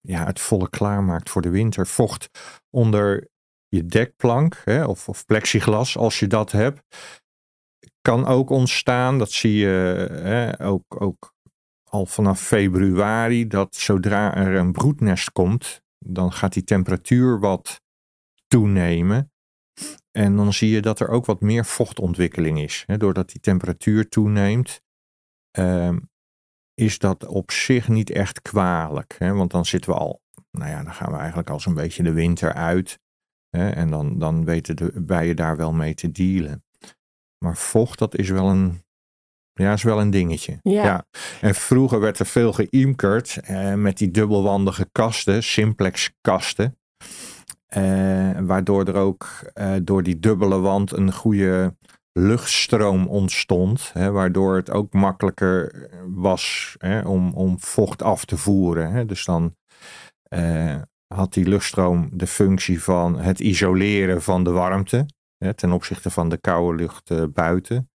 ja, 0.00 0.26
het 0.26 0.40
volle 0.40 0.68
klaarmaakt 0.68 1.30
voor 1.30 1.42
de 1.42 1.50
winter. 1.50 1.86
Vocht 1.86 2.28
onder 2.70 3.28
je 3.68 3.86
dekplank 3.86 4.62
hè, 4.64 4.84
of, 4.84 5.08
of 5.08 5.24
plexiglas, 5.24 5.96
als 5.96 6.18
je 6.18 6.26
dat 6.26 6.52
hebt, 6.52 6.82
kan 8.00 8.26
ook 8.26 8.50
ontstaan. 8.50 9.18
Dat 9.18 9.30
zie 9.30 9.54
je 9.54 10.08
hè, 10.12 10.64
ook, 10.64 11.02
ook 11.02 11.34
al 11.90 12.06
vanaf 12.06 12.40
februari. 12.40 13.46
Dat 13.46 13.74
zodra 13.74 14.34
er 14.34 14.54
een 14.54 14.72
broednest 14.72 15.32
komt, 15.32 15.82
dan 15.98 16.32
gaat 16.32 16.52
die 16.52 16.64
temperatuur 16.64 17.40
wat 17.40 17.80
toenemen. 18.46 19.30
En 20.16 20.36
dan 20.36 20.52
zie 20.52 20.70
je 20.70 20.82
dat 20.82 21.00
er 21.00 21.08
ook 21.08 21.26
wat 21.26 21.40
meer 21.40 21.64
vochtontwikkeling 21.64 22.60
is. 22.60 22.84
Hè, 22.86 22.96
doordat 22.96 23.30
die 23.30 23.40
temperatuur 23.40 24.08
toeneemt, 24.08 24.82
uh, 25.58 25.96
is 26.74 26.98
dat 26.98 27.26
op 27.26 27.50
zich 27.50 27.88
niet 27.88 28.10
echt 28.10 28.42
kwalijk. 28.42 29.14
Hè, 29.18 29.32
want 29.32 29.50
dan 29.50 29.66
zitten 29.66 29.90
we 29.90 29.96
al, 29.96 30.22
nou 30.50 30.70
ja, 30.70 30.82
dan 30.82 30.94
gaan 30.94 31.12
we 31.12 31.18
eigenlijk 31.18 31.50
al 31.50 31.60
zo'n 31.60 31.74
beetje 31.74 32.02
de 32.02 32.12
winter 32.12 32.52
uit. 32.52 32.98
Hè, 33.48 33.70
en 33.70 33.90
dan, 33.90 34.18
dan 34.18 34.44
weten 34.44 34.76
de 34.76 34.92
bijen 35.02 35.36
daar 35.36 35.56
wel 35.56 35.72
mee 35.72 35.94
te 35.94 36.10
dealen. 36.10 36.64
Maar 37.44 37.56
vocht, 37.56 37.98
dat 37.98 38.16
is 38.16 38.28
wel 38.28 38.48
een, 38.48 38.82
ja, 39.52 39.72
is 39.72 39.82
wel 39.82 40.00
een 40.00 40.10
dingetje. 40.10 40.58
Ja. 40.62 41.06
En 41.40 41.54
vroeger 41.54 42.00
werd 42.00 42.18
er 42.18 42.26
veel 42.26 42.52
geïmkerd 42.52 43.40
eh, 43.40 43.74
met 43.74 43.98
die 43.98 44.10
dubbelwandige 44.10 44.88
kasten, 44.92 45.42
simplex 45.42 46.12
kasten. 46.20 46.78
Eh, 47.66 48.38
waardoor 48.40 48.84
er 48.84 48.94
ook 48.94 49.28
eh, 49.54 49.74
door 49.82 50.02
die 50.02 50.18
dubbele 50.18 50.58
wand 50.58 50.92
een 50.92 51.12
goede 51.12 51.76
luchtstroom 52.12 53.06
ontstond. 53.06 53.90
Hè, 53.92 54.10
waardoor 54.10 54.56
het 54.56 54.70
ook 54.70 54.92
makkelijker 54.92 55.88
was 56.14 56.74
hè, 56.78 57.00
om, 57.00 57.32
om 57.32 57.60
vocht 57.60 58.02
af 58.02 58.24
te 58.24 58.36
voeren. 58.36 58.92
Hè. 58.92 59.06
Dus 59.06 59.24
dan 59.24 59.54
eh, 60.22 60.76
had 61.14 61.32
die 61.32 61.48
luchtstroom 61.48 62.08
de 62.12 62.26
functie 62.26 62.82
van 62.82 63.18
het 63.18 63.40
isoleren 63.40 64.22
van 64.22 64.44
de 64.44 64.50
warmte. 64.50 65.06
Ten 65.54 65.72
opzichte 65.72 66.10
van 66.10 66.28
de 66.28 66.36
koude 66.36 66.78
lucht 66.78 67.32
buiten. 67.32 67.90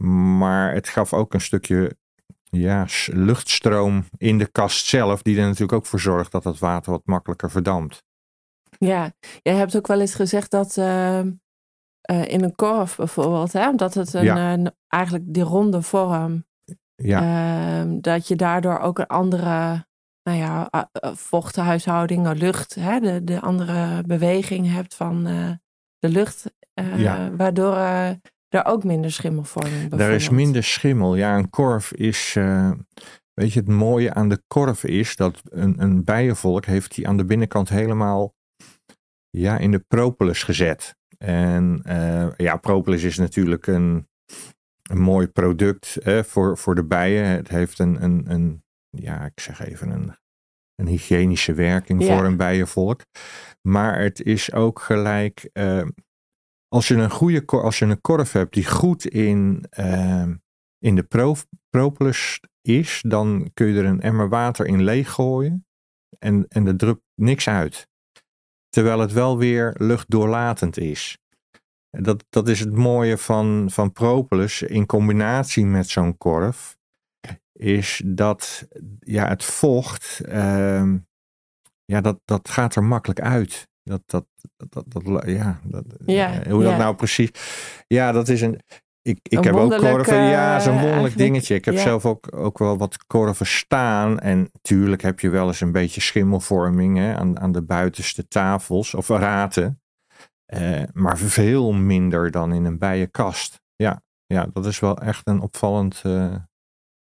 Maar 0.00 0.74
het 0.74 0.88
gaf 0.88 1.12
ook 1.12 1.34
een 1.34 1.40
stukje 1.40 1.96
ja, 2.44 2.86
luchtstroom 3.06 4.04
in 4.16 4.38
de 4.38 4.46
kast 4.46 4.86
zelf. 4.86 5.22
Die 5.22 5.36
er 5.36 5.42
natuurlijk 5.42 5.72
ook 5.72 5.86
voor 5.86 6.00
zorgt 6.00 6.32
dat 6.32 6.44
het 6.44 6.58
water 6.58 6.92
wat 6.92 7.02
makkelijker 7.04 7.50
verdampt. 7.50 8.06
Ja, 8.78 9.12
jij 9.42 9.54
hebt 9.54 9.76
ook 9.76 9.86
wel 9.86 10.00
eens 10.00 10.14
gezegd 10.14 10.50
dat 10.50 10.76
uh, 10.76 11.18
in 12.02 12.42
een 12.42 12.54
korf 12.54 12.96
bijvoorbeeld, 12.96 13.52
hè, 13.52 13.68
omdat 13.68 13.94
het 13.94 14.12
een, 14.14 14.60
uh, 14.60 14.66
eigenlijk 14.88 15.24
die 15.26 15.42
ronde 15.42 15.82
vorm, 15.82 16.46
ja. 16.94 17.20
Ehm, 17.20 18.00
dat 18.00 18.28
je 18.28 18.36
daardoor 18.36 18.78
ook 18.78 18.98
een 18.98 19.06
andere 19.06 19.86
nou 20.22 20.38
ja, 20.38 20.70
vochthuishouding, 21.14 22.32
lucht, 22.32 22.74
hè, 22.74 23.00
de, 23.00 23.24
de 23.24 23.40
andere 23.40 24.02
beweging 24.02 24.72
hebt 24.72 24.94
van 24.94 25.24
de 25.98 26.08
lucht, 26.08 26.54
ja. 26.96 27.36
waardoor 27.36 27.74
er 28.48 28.64
ook 28.64 28.84
minder 28.84 29.12
schimmel 29.12 29.44
vormt. 29.44 29.92
Er 29.92 30.10
is 30.10 30.28
minder 30.28 30.64
schimmel. 30.64 31.14
Ja, 31.14 31.36
een 31.36 31.50
korf 31.50 31.92
is. 31.92 32.32
weet 33.32 33.52
je, 33.52 33.60
het 33.60 33.68
mooie 33.68 34.14
aan 34.14 34.28
de 34.28 34.42
korf 34.46 34.84
is 34.84 35.16
dat 35.16 35.42
een, 35.44 35.82
een 35.82 36.04
bijenvolk 36.04 36.64
heeft 36.64 36.94
die 36.94 37.08
aan 37.08 37.16
de 37.16 37.24
binnenkant 37.24 37.68
helemaal 37.68 38.36
ja, 39.38 39.58
in 39.58 39.70
de 39.70 39.84
propolis 39.88 40.42
gezet. 40.42 40.96
En 41.18 41.82
uh, 41.86 42.28
ja, 42.36 42.56
propolis 42.56 43.02
is 43.02 43.18
natuurlijk 43.18 43.66
een, 43.66 44.08
een 44.90 45.00
mooi 45.00 45.26
product 45.26 45.98
voor, 46.04 46.58
voor 46.58 46.74
de 46.74 46.84
bijen. 46.84 47.26
Het 47.26 47.48
heeft 47.48 47.78
een, 47.78 48.02
een, 48.02 48.30
een 48.30 48.62
ja, 48.90 49.24
ik 49.24 49.40
zeg 49.40 49.60
even 49.60 49.90
een, 49.90 50.16
een 50.74 50.86
hygiënische 50.86 51.54
werking 51.54 52.04
voor 52.04 52.24
een 52.24 52.36
bijenvolk. 52.36 53.00
Maar 53.68 54.00
het 54.00 54.22
is 54.22 54.52
ook 54.52 54.80
gelijk, 54.80 55.50
uh, 55.52 55.86
als 56.68 56.88
je 56.88 56.94
een 56.94 57.10
goede 57.10 57.44
als 57.46 57.78
je 57.78 57.84
een 57.84 58.00
korf 58.00 58.32
hebt 58.32 58.54
die 58.54 58.66
goed 58.66 59.06
in, 59.06 59.64
uh, 59.78 60.28
in 60.78 60.94
de 60.94 61.02
pro, 61.02 61.34
propolis 61.70 62.40
is, 62.60 63.02
dan 63.06 63.50
kun 63.54 63.66
je 63.66 63.78
er 63.78 63.84
een 63.84 64.00
emmer 64.00 64.28
water 64.28 64.66
in 64.66 64.82
leeggooien 64.82 65.66
en, 66.18 66.48
en 66.48 66.66
er 66.66 66.76
drupt 66.76 67.02
niks 67.14 67.48
uit 67.48 67.88
terwijl 68.68 68.98
het 68.98 69.12
wel 69.12 69.38
weer 69.38 69.74
luchtdoorlatend 69.78 70.78
is. 70.78 71.18
Dat, 71.90 72.24
dat 72.28 72.48
is 72.48 72.60
het 72.60 72.72
mooie 72.72 73.18
van, 73.18 73.66
van 73.70 73.92
propolis 73.92 74.62
in 74.62 74.86
combinatie 74.86 75.66
met 75.66 75.88
zo'n 75.88 76.16
korf. 76.16 76.76
Is 77.52 78.02
dat 78.04 78.68
ja, 79.00 79.28
het 79.28 79.44
vocht, 79.44 80.20
uh, 80.28 80.92
ja, 81.84 82.00
dat, 82.00 82.20
dat 82.24 82.48
gaat 82.48 82.74
er 82.74 82.84
makkelijk 82.84 83.20
uit. 83.20 83.68
Dat, 83.82 84.02
dat, 84.06 84.26
dat, 84.68 84.84
dat, 84.88 85.22
ja, 85.26 85.60
dat, 85.64 85.84
ja, 86.06 86.50
hoe 86.50 86.62
dat 86.62 86.78
nou 86.78 86.94
precies. 86.94 87.30
Ja, 87.86 88.12
dat 88.12 88.28
is 88.28 88.40
een. 88.40 88.60
Ik, 89.02 89.18
ik 89.22 89.44
heb 89.44 89.54
ook 89.54 89.76
korven, 89.76 90.22
ja, 90.22 90.60
zo'n 90.60 90.80
wonderlijk 90.80 91.16
dingetje. 91.16 91.54
Ik 91.54 91.64
heb 91.64 91.78
zelf 91.78 92.06
ook, 92.06 92.36
ook 92.36 92.58
wel 92.58 92.78
wat 92.78 93.06
korven 93.06 93.46
staan. 93.46 94.18
En 94.18 94.50
tuurlijk 94.62 95.02
heb 95.02 95.20
je 95.20 95.28
wel 95.28 95.46
eens 95.46 95.60
een 95.60 95.72
beetje 95.72 96.00
schimmelvorming 96.00 96.96
hè, 96.96 97.16
aan, 97.16 97.40
aan 97.40 97.52
de 97.52 97.62
buitenste 97.62 98.28
tafels 98.28 98.94
of 98.94 99.08
raten. 99.08 99.80
Eh, 100.46 100.82
maar 100.92 101.18
veel 101.18 101.72
minder 101.72 102.30
dan 102.30 102.52
in 102.52 102.64
een 102.64 102.78
bijenkast. 102.78 103.60
Ja, 103.76 104.02
ja, 104.26 104.46
dat 104.52 104.66
is 104.66 104.80
wel 104.80 104.98
echt 104.98 105.26
een 105.26 105.40
opvallend, 105.40 106.02
uh, 106.06 106.34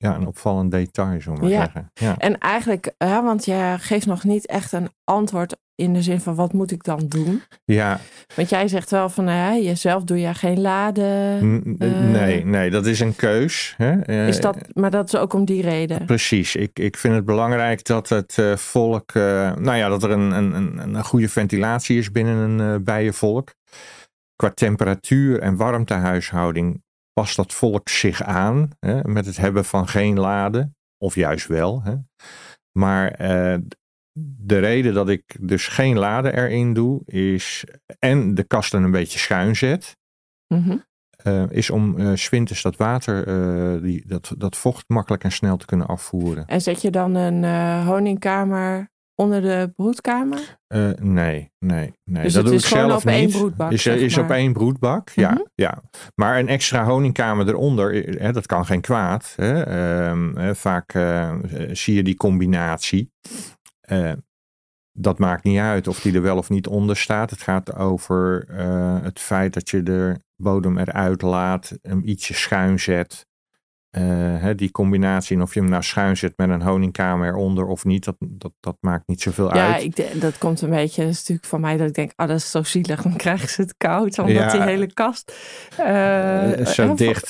ja, 0.03 0.15
een 0.15 0.27
opvallend 0.27 0.71
detail, 0.71 1.21
zo 1.21 1.35
maar 1.35 1.49
ja. 1.49 1.59
zeggen. 1.59 1.91
Ja. 1.95 2.19
En 2.19 2.39
eigenlijk, 2.39 2.95
ja, 2.99 3.23
want 3.23 3.45
je 3.45 3.75
geeft 3.79 4.07
nog 4.07 4.25
niet 4.25 4.47
echt 4.47 4.73
een 4.73 4.89
antwoord 5.05 5.57
in 5.75 5.93
de 5.93 6.03
zin 6.03 6.21
van 6.21 6.35
wat 6.35 6.53
moet 6.53 6.71
ik 6.71 6.85
dan 6.85 7.01
doen? 7.09 7.43
Ja. 7.65 8.01
Want 8.35 8.49
jij 8.49 8.69
zegt 8.69 8.91
wel 8.91 9.09
van 9.09 9.25
ja, 9.25 9.57
jezelf 9.57 10.05
doe 10.05 10.21
je 10.21 10.35
geen 10.35 10.61
laden. 10.61 11.45
Uh, 11.79 12.01
nee, 12.01 12.45
nee, 12.45 12.71
dat 12.71 12.87
is 12.87 13.01
een 13.01 13.17
keus. 13.17 13.75
Hè? 13.77 14.09
Uh, 14.11 14.29
is 14.29 14.41
dat, 14.41 14.57
maar 14.73 14.91
dat 14.91 15.07
is 15.07 15.17
ook 15.17 15.33
om 15.33 15.45
die 15.45 15.63
reden. 15.63 16.05
Precies. 16.05 16.57
Ik, 16.57 16.79
ik 16.79 16.97
vind 16.97 17.15
het 17.15 17.25
belangrijk 17.25 17.85
dat 17.85 18.09
het 18.09 18.37
uh, 18.41 18.57
volk, 18.57 19.15
nou 19.15 19.75
ja, 19.75 19.89
dat 19.89 20.03
er 20.03 20.11
een, 20.11 20.31
een, 20.31 20.55
een, 20.55 20.95
een 20.95 21.05
goede 21.05 21.29
ventilatie 21.29 21.99
is 21.99 22.11
binnen 22.11 22.37
een 22.37 22.85
bijenvolk. 22.85 23.55
Qua 24.37 24.51
temperatuur 24.51 25.41
en 25.41 25.57
warmtehuishouding 25.57 26.83
past 27.21 27.37
dat 27.37 27.53
volk 27.53 27.89
zich 27.89 28.23
aan 28.23 28.71
hè, 28.79 29.03
met 29.03 29.27
het 29.27 29.37
hebben 29.37 29.65
van 29.65 29.89
geen 29.89 30.19
laden. 30.19 30.77
Of 30.99 31.15
juist 31.15 31.47
wel. 31.47 31.83
Hè. 31.83 31.95
Maar 32.79 33.17
de 34.39 34.59
reden 34.59 34.95
dat 34.95 35.09
ik 35.09 35.37
dus 35.41 35.69
geen 35.69 35.99
laden 35.99 36.37
erin 36.37 36.75
doe, 36.75 37.03
is 37.05 37.65
en 37.99 38.35
de 38.35 38.45
kasten 38.45 38.83
een 38.83 38.91
beetje 38.91 39.19
schuin 39.19 39.57
zet. 39.57 39.97
Mhm. 40.55 40.77
Eh, 41.11 41.51
is 41.51 41.71
om 41.71 41.99
uh, 41.99 42.13
zwinters 42.17 42.63
dat 42.63 42.77
water, 42.77 43.29
uh, 43.29 43.83
die, 43.83 44.07
dat, 44.07 44.35
dat 44.39 44.57
vocht 44.57 44.89
makkelijk 44.89 45.25
en 45.25 45.33
snel 45.33 45.57
te 45.57 45.67
kunnen 45.67 45.87
afvoeren. 45.87 46.47
En 46.47 46.61
zet 46.61 46.83
je 46.83 46.91
dan 46.91 47.15
een 47.15 47.85
honingkamer 47.85 48.91
onder 49.21 49.43
de 49.43 49.73
broedkamer? 49.77 50.59
nee, 51.01 51.53
nee, 51.59 51.93
nee. 52.05 52.23
Dus 52.23 52.33
dat 52.33 52.45
doe 52.45 52.55
ik 52.55 52.61
zelf 52.61 52.93
op 52.93 53.05
niet. 53.05 53.15
één 53.15 53.31
broedbak? 53.31 53.73
Is, 53.73 53.87
is 53.87 54.19
op 54.19 54.31
één 54.31 54.53
broedbak, 54.53 55.09
ja, 55.09 55.31
mhm. 55.31 55.43
ja. 55.55 55.83
Maar 56.15 56.39
een 56.39 56.49
extra 56.49 56.85
honingkamer 56.85 57.49
eronder, 57.49 57.93
hè, 57.95 58.33
dat 58.33 58.47
kan 58.47 58.67
geen 58.67 58.81
kwaad. 58.81 59.33
Hè. 59.37 59.63
Ehm, 59.63 60.55
vaak 60.55 60.93
zie 61.73 61.95
je 61.95 62.03
die 62.03 62.17
combinatie. 62.17 63.13
dat 64.93 65.19
maakt 65.19 65.45
niet 65.45 65.59
uit 65.59 65.89
of 65.89 66.01
die 66.01 66.15
er 66.15 66.23
wel 66.23 66.37
of 66.37 66.49
niet 66.49 66.67
onder 66.67 66.97
staat. 66.97 67.31
Het 67.31 67.43
gaat 67.43 67.75
over 67.75 68.45
het 69.03 69.19
feit 69.19 69.55
dat 69.55 69.71
je 69.71 69.83
de 69.83 70.21
bodem 70.37 70.79
eruit 70.79 71.23
laat, 71.23 71.79
hem 71.83 72.03
ietsje 72.05 72.35
schuin 72.35 72.81
zet. 72.81 73.29
Uh, 73.99 74.03
hè, 74.43 74.55
die 74.55 74.71
combinatie, 74.71 75.37
en 75.37 75.43
of 75.43 75.55
je 75.55 75.61
hem 75.61 75.69
nou 75.69 75.83
schuin 75.83 76.17
zet 76.17 76.33
met 76.37 76.49
een 76.49 76.63
honingkamer 76.63 77.29
eronder 77.29 77.67
of 77.67 77.85
niet, 77.85 78.05
dat, 78.05 78.17
dat, 78.19 78.53
dat 78.61 78.77
maakt 78.81 79.09
niet 79.09 79.21
zoveel 79.21 79.55
ja, 79.55 79.73
uit. 79.73 79.97
Ja, 79.97 80.05
dat 80.21 80.39
komt 80.39 80.61
een 80.61 80.71
beetje, 80.71 81.03
dat 81.03 81.11
is 81.11 81.19
natuurlijk 81.19 81.47
van 81.47 81.61
mij 81.61 81.77
dat 81.77 81.89
ik 81.89 81.95
denk, 81.95 82.13
ah, 82.17 82.25
oh, 82.25 82.33
dat 82.33 82.41
is 82.41 82.51
zo 82.51 82.63
zielig, 82.63 83.03
dan 83.03 83.17
krijgen 83.17 83.49
ze 83.49 83.61
het 83.61 83.75
koud, 83.77 84.19
omdat 84.19 84.35
ja, 84.35 84.51
die 84.51 84.63
hele 84.63 84.93
kast 84.93 85.33
uh, 85.81 86.67
zo 86.67 86.95
dicht, 86.95 87.27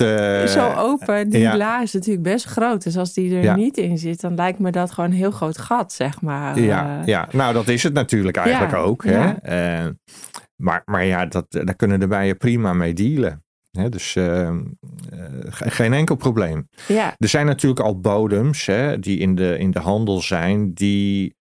zo 0.51 0.73
open, 0.77 1.29
die 1.29 1.41
ja. 1.41 1.57
la 1.57 1.83
is 1.83 1.93
natuurlijk 1.93 2.25
best 2.25 2.45
groot. 2.45 2.83
Dus 2.83 2.97
als 2.97 3.13
die 3.13 3.37
er 3.37 3.57
niet 3.57 3.77
in 3.77 3.99
zit, 3.99 4.21
dan 4.21 4.35
lijkt 4.35 4.59
me 4.59 4.71
dat 4.71 4.91
gewoon 4.91 5.11
een 5.11 5.17
heel 5.17 5.31
groot 5.31 5.59
gat, 5.59 5.93
zeg 5.93 6.21
maar. 6.21 6.61
Ja, 6.61 7.03
ja. 7.05 7.29
nou 7.33 7.55
dat 7.55 7.69
is 7.69 7.83
het 7.83 7.93
natuurlijk 7.93 8.37
eigenlijk 8.37 8.75
ook. 8.75 9.05
Hè? 9.05 9.33
maar, 10.57 10.83
maar 10.85 11.05
ja, 11.05 11.27
dat, 11.27 11.47
daar 11.49 11.77
kunnen 11.77 12.01
de 12.01 12.07
bijen 12.07 12.37
prima 12.37 12.73
mee 12.73 12.95
dealen 12.95 13.45
dus 13.89 14.15
uh, 14.15 14.57
geen 15.51 15.93
enkel 15.93 16.17
probleem. 16.17 16.69
Ja. 16.89 17.15
Er 17.17 17.29
zijn 17.29 17.47
natuurlijk 17.47 17.81
al 17.81 18.01
bodems 18.01 18.67
hè, 18.67 18.99
die 18.99 19.19
in 19.19 19.35
de, 19.35 19.59
in 19.59 19.71
de 19.71 19.81
handel 19.81 20.21
zijn, 20.21 20.73
die 20.73 21.35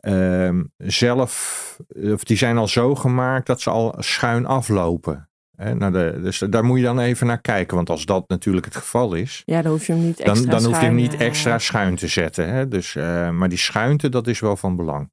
uh, 0.00 0.60
zelf, 0.76 1.76
of 2.12 2.24
die 2.24 2.36
zijn 2.36 2.58
al 2.58 2.68
zo 2.68 2.94
gemaakt 2.94 3.46
dat 3.46 3.60
ze 3.60 3.70
al 3.70 3.94
schuin 3.98 4.46
aflopen. 4.46 5.28
Hè, 5.56 5.74
naar 5.74 5.92
de, 5.92 6.20
dus 6.22 6.38
daar 6.38 6.64
moet 6.64 6.78
je 6.78 6.84
dan 6.84 6.98
even 6.98 7.26
naar 7.26 7.40
kijken, 7.40 7.76
want 7.76 7.90
als 7.90 8.06
dat 8.06 8.28
natuurlijk 8.28 8.64
het 8.64 8.76
geval 8.76 9.14
is, 9.14 9.42
ja, 9.44 9.62
dan 9.62 9.72
hoef 9.72 9.86
je 9.86 9.92
hem 9.92 10.02
niet 10.02 10.20
extra, 10.20 10.50
dan, 10.50 10.50
dan 10.50 10.64
hoef 10.64 10.80
je 10.80 10.86
hem 10.86 10.94
niet 10.94 11.14
eh, 11.14 11.26
extra 11.26 11.58
schuin 11.58 11.96
te 11.96 12.08
zetten. 12.08 12.48
Hè, 12.48 12.68
dus, 12.68 12.94
uh, 12.94 13.30
maar 13.30 13.48
die 13.48 13.58
schuinte, 13.58 14.08
dat 14.08 14.26
is 14.26 14.40
wel 14.40 14.56
van 14.56 14.76
belang. 14.76 15.10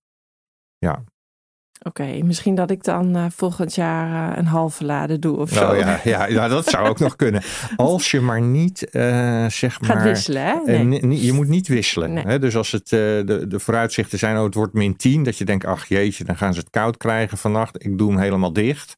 Ja. 0.77 1.03
Oké, 1.83 2.23
misschien 2.23 2.55
dat 2.55 2.71
ik 2.71 2.83
dan 2.83 3.17
uh, 3.17 3.25
volgend 3.29 3.75
jaar 3.75 4.31
uh, 4.31 4.37
een 4.37 4.45
halve 4.45 4.85
lade 4.85 5.19
doe 5.19 5.37
of 5.37 5.53
nou, 5.55 5.75
zo. 5.75 5.79
Ja, 5.79 5.99
ja, 6.03 6.25
ja, 6.27 6.47
dat 6.47 6.65
zou 6.65 6.87
ook 6.87 6.99
nog 6.99 7.15
kunnen. 7.15 7.41
Als 7.75 8.11
je 8.11 8.19
maar 8.19 8.41
niet, 8.41 8.87
uh, 8.91 9.01
zeg 9.47 9.81
maar... 9.81 9.89
Gaat 9.89 10.03
wisselen, 10.03 10.41
hè? 10.41 10.83
Nee. 10.83 11.25
je 11.25 11.33
moet 11.33 11.47
niet 11.47 11.67
wisselen. 11.67 12.13
Nee. 12.13 12.23
Hè? 12.23 12.39
Dus 12.39 12.55
als 12.55 12.71
het, 12.71 12.89
de, 12.89 13.45
de 13.47 13.59
vooruitzichten 13.59 14.19
zijn, 14.19 14.37
oh, 14.37 14.43
het 14.43 14.53
wordt 14.53 14.73
min 14.73 14.95
10. 14.95 15.23
Dat 15.23 15.37
je 15.37 15.45
denkt, 15.45 15.65
ach 15.65 15.85
jeetje, 15.85 16.23
dan 16.23 16.37
gaan 16.37 16.53
ze 16.53 16.59
het 16.59 16.69
koud 16.69 16.97
krijgen 16.97 17.37
vannacht. 17.37 17.85
Ik 17.85 17.97
doe 17.97 18.11
hem 18.11 18.19
helemaal 18.19 18.53
dicht. 18.53 18.97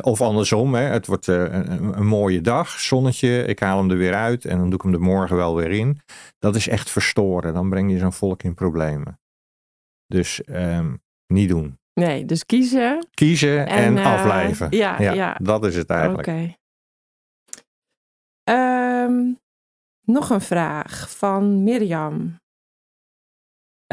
of 0.00 0.20
andersom, 0.20 0.74
hè? 0.74 0.82
het 0.82 1.06
wordt 1.06 1.26
een, 1.26 1.98
een, 1.98 2.06
mooie 2.06 2.40
dag, 2.40 2.70
zonnetje. 2.70 3.44
Ik 3.44 3.60
haal 3.60 3.78
hem 3.78 3.90
er 3.90 3.96
weer 3.96 4.14
uit 4.14 4.44
en 4.44 4.58
dan 4.58 4.66
doe 4.70 4.78
ik 4.78 4.82
hem 4.82 4.94
er 4.94 5.00
morgen 5.00 5.36
wel 5.36 5.54
weer 5.56 5.70
in. 5.70 6.00
Dat 6.38 6.56
is 6.56 6.68
echt 6.68 6.90
verstoren. 6.90 7.54
Dan 7.54 7.68
breng 7.68 7.90
je 7.90 7.98
zo'n 7.98 8.12
volk 8.12 8.42
in 8.42 8.54
problemen. 8.54 9.20
Dus... 10.06 10.42
Um, 10.46 11.00
niet 11.32 11.48
doen. 11.48 11.78
Nee, 11.94 12.24
dus 12.24 12.46
kiezen. 12.46 13.06
Kiezen 13.14 13.66
en, 13.66 13.76
en 13.76 13.96
uh, 13.96 14.06
afblijven. 14.06 14.66
Ja, 14.70 15.02
ja, 15.02 15.12
ja, 15.12 15.38
Dat 15.42 15.64
is 15.64 15.76
het 15.76 15.90
eigenlijk. 15.90 16.28
Oké. 16.28 16.56
Okay. 18.44 19.04
Um, 19.04 19.38
nog 20.04 20.30
een 20.30 20.40
vraag 20.40 21.10
van 21.16 21.62
Mirjam. 21.62 22.40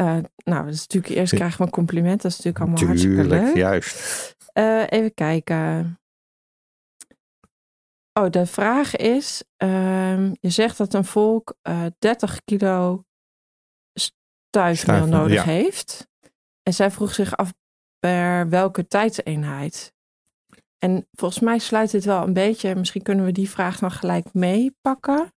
Uh, 0.00 0.18
nou, 0.44 0.64
dat 0.64 0.74
is 0.74 0.80
natuurlijk 0.80 1.14
eerst 1.14 1.34
krijgen 1.34 1.58
we 1.58 1.64
een 1.64 1.70
compliment. 1.70 2.22
Dat 2.22 2.30
is 2.30 2.36
natuurlijk 2.36 2.64
allemaal 2.64 2.96
Tuurlijk, 2.96 3.28
hartstikke 3.28 3.44
leuk. 3.44 3.56
juist. 3.56 4.36
Uh, 4.54 4.84
even 4.88 5.14
kijken. 5.14 5.98
Oh, 8.12 8.30
de 8.30 8.46
vraag 8.46 8.96
is: 8.96 9.42
um, 9.56 10.36
je 10.40 10.50
zegt 10.50 10.78
dat 10.78 10.94
een 10.94 11.04
volk 11.04 11.56
30 11.98 12.40
kilo 12.44 13.04
stuifmeel 13.92 15.06
nodig 15.06 15.34
ja. 15.34 15.42
heeft. 15.42 16.08
En 16.66 16.74
zij 16.74 16.90
vroeg 16.90 17.14
zich 17.14 17.36
af 17.36 17.52
per 17.98 18.48
welke 18.48 18.86
tijdseenheid. 18.86 19.92
En 20.78 21.06
volgens 21.12 21.40
mij 21.40 21.58
sluit 21.58 21.90
dit 21.90 22.04
wel 22.04 22.22
een 22.22 22.32
beetje, 22.32 22.74
misschien 22.74 23.02
kunnen 23.02 23.24
we 23.24 23.32
die 23.32 23.50
vraag 23.50 23.78
dan 23.78 23.90
gelijk 23.90 24.26
meepakken. 24.32 25.32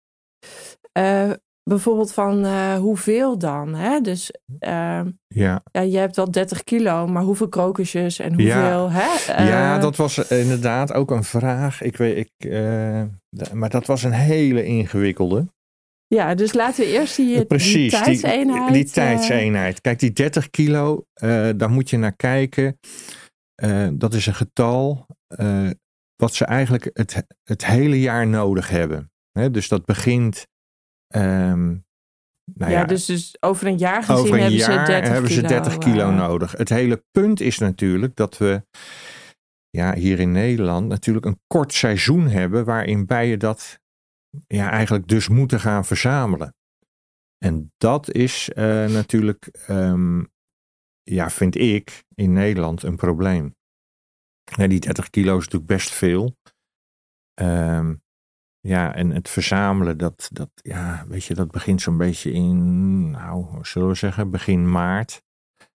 Uh, 0.98 1.32
bijvoorbeeld 1.64 2.14
van 2.14 2.46
uh, 2.46 2.76
hoeveel 2.76 3.38
dan? 3.38 3.76
Hè? 3.76 4.02
Dus 4.02 4.32
uh, 4.60 5.02
ja. 5.28 5.64
ja, 5.72 5.82
je 5.82 5.98
hebt 5.98 6.16
wel 6.16 6.32
30 6.32 6.64
kilo, 6.64 7.08
maar 7.08 7.24
hoeveel 7.24 7.50
krokusjes 7.50 8.20
en 8.20 8.34
hoeveel? 8.34 8.90
Ja, 8.90 8.90
hè? 8.90 9.44
ja 9.44 9.80
dat 9.80 9.96
was 9.96 10.18
inderdaad 10.18 10.94
ook 10.94 11.12
een 11.12 11.24
vraag. 11.24 11.82
Ik 11.82 11.98
weet, 11.98 12.18
ik, 12.18 12.52
maar 13.54 13.70
dat 13.70 13.86
was 13.86 14.04
een 14.04 14.12
hele 14.12 14.66
ingewikkelde. 14.66 15.48
Ja, 16.16 16.36
dus 16.36 16.54
laten 16.54 16.86
we 16.86 16.92
eerst 16.92 17.16
die, 17.16 17.46
Precies, 17.46 17.92
die 17.92 18.02
tijdseenheid... 18.02 18.74
Die, 18.74 18.84
die 18.84 18.92
tijdseenheid. 18.92 19.82
Kijk, 19.82 20.00
die 20.00 20.12
30 20.12 20.50
kilo, 20.50 21.06
uh, 21.24 21.50
daar 21.56 21.70
moet 21.70 21.90
je 21.90 21.98
naar 21.98 22.16
kijken. 22.16 22.80
Uh, 23.64 23.88
dat 23.94 24.14
is 24.14 24.26
een 24.26 24.36
getal 24.36 25.06
uh, 25.40 25.70
wat 26.16 26.34
ze 26.34 26.46
eigenlijk 26.46 26.90
het, 26.94 27.24
het 27.44 27.66
hele 27.66 28.00
jaar 28.00 28.28
nodig 28.28 28.70
hebben. 28.70 29.12
He, 29.32 29.52
dus 29.52 29.68
dat 29.68 29.86
begint... 29.86 30.48
Um, 31.16 31.84
nou 32.54 32.72
ja, 32.72 32.80
ja, 32.80 32.86
dus, 32.86 33.06
dus 33.06 33.38
over 33.40 33.68
een 33.68 33.78
jaar 33.78 34.04
gezien 34.04 34.16
over 34.16 34.34
een 34.34 34.40
hebben, 34.40 34.58
jaar 34.58 34.86
ze 34.86 34.92
30 34.92 35.12
hebben 35.12 35.30
kilo, 35.30 35.42
ze 35.42 35.48
30 35.48 35.78
kilo 35.78 36.12
nodig. 36.12 36.52
Het 36.52 36.70
hele 36.70 37.04
punt 37.12 37.40
is 37.42 37.58
natuurlijk 37.58 38.16
dat 38.16 38.38
we 38.38 38.64
ja, 39.70 39.94
hier 39.94 40.20
in 40.20 40.32
Nederland 40.32 40.88
natuurlijk 40.88 41.26
een 41.26 41.40
kort 41.48 41.74
seizoen 41.74 42.28
hebben 42.28 42.66
waarin 42.66 43.06
bijen 43.06 43.40
dat 43.40 43.80
ja, 44.48 44.70
eigenlijk 44.70 45.08
dus 45.08 45.28
moeten 45.28 45.60
gaan 45.60 45.86
verzamelen. 45.86 46.56
En 47.38 47.74
dat 47.78 48.12
is 48.12 48.50
uh, 48.50 48.64
natuurlijk, 48.86 49.66
um, 49.70 50.32
ja, 51.04 51.30
vind 51.30 51.56
ik 51.56 52.04
in 52.16 52.34
Nederland 52.34 52.84
een 52.84 52.96
probleem. 52.96 53.56
Die 54.56 54.80
30 54.80 55.10
kilo 55.10 55.38
is 55.38 55.44
natuurlijk 55.44 55.72
best 55.72 55.90
veel. 55.90 56.36
Um, 57.42 58.02
ja, 58.60 58.96
en 58.96 59.10
het 59.10 59.30
verzamelen, 59.30 59.98
dat, 59.98 60.30
dat, 60.32 60.50
ja, 60.56 61.06
weet 61.08 61.24
je, 61.24 61.34
dat 61.34 61.52
begint 61.52 61.82
zo'n 61.82 61.98
beetje 61.98 62.32
in, 62.32 63.12
nou, 63.12 63.66
zullen 63.66 63.88
we 63.88 63.96
zeggen, 63.96 64.30
begin 64.30 64.72
maart. 64.72 65.24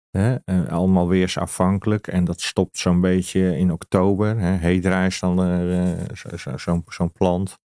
Hè? 0.10 0.36
Uh, 0.46 0.68
allemaal 0.68 1.08
weersafhankelijk. 1.08 2.08
En 2.08 2.24
dat 2.24 2.42
stopt 2.42 2.78
zo'n 2.78 3.02
beetje 3.02 3.58
in 3.58 3.72
oktober. 3.72 4.38
Hè? 4.38 4.50
Hedra 4.50 5.06
is 5.06 5.20
dan 5.20 5.50
uh, 5.50 6.00
zo'n 6.14 6.38
zo, 6.38 6.58
zo, 6.58 6.84
zo 6.88 7.10
plant 7.14 7.60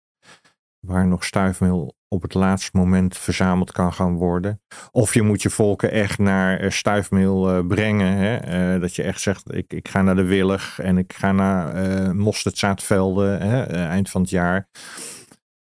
waar 0.87 1.07
nog 1.07 1.25
stuifmeel 1.25 1.95
op 2.09 2.23
het 2.23 2.35
laatste 2.35 2.77
moment 2.77 3.19
verzameld 3.19 3.73
kan 3.73 3.93
gaan 3.93 4.15
worden. 4.15 4.61
Of 4.91 5.15
je 5.15 5.23
moet 5.23 5.43
je 5.43 5.51
volken 5.51 5.91
echt 5.91 6.19
naar 6.19 6.73
stuifmeel 6.73 7.57
uh, 7.57 7.67
brengen. 7.67 8.13
Hè? 8.13 8.75
Uh, 8.75 8.81
dat 8.81 8.95
je 8.95 9.03
echt 9.03 9.21
zegt, 9.21 9.55
ik, 9.55 9.73
ik 9.73 9.89
ga 9.89 10.03
naar 10.03 10.17
de 10.17 10.25
Willig 10.25 10.79
en 10.79 10.99
ik 10.99 11.13
ga 11.13 11.33
naar 11.33 11.89
uh, 11.89 12.11
mosterdzaadvelden 12.11 13.41
hè? 13.41 13.65
eind 13.87 14.11
van 14.11 14.21
het 14.21 14.31
jaar. 14.31 14.69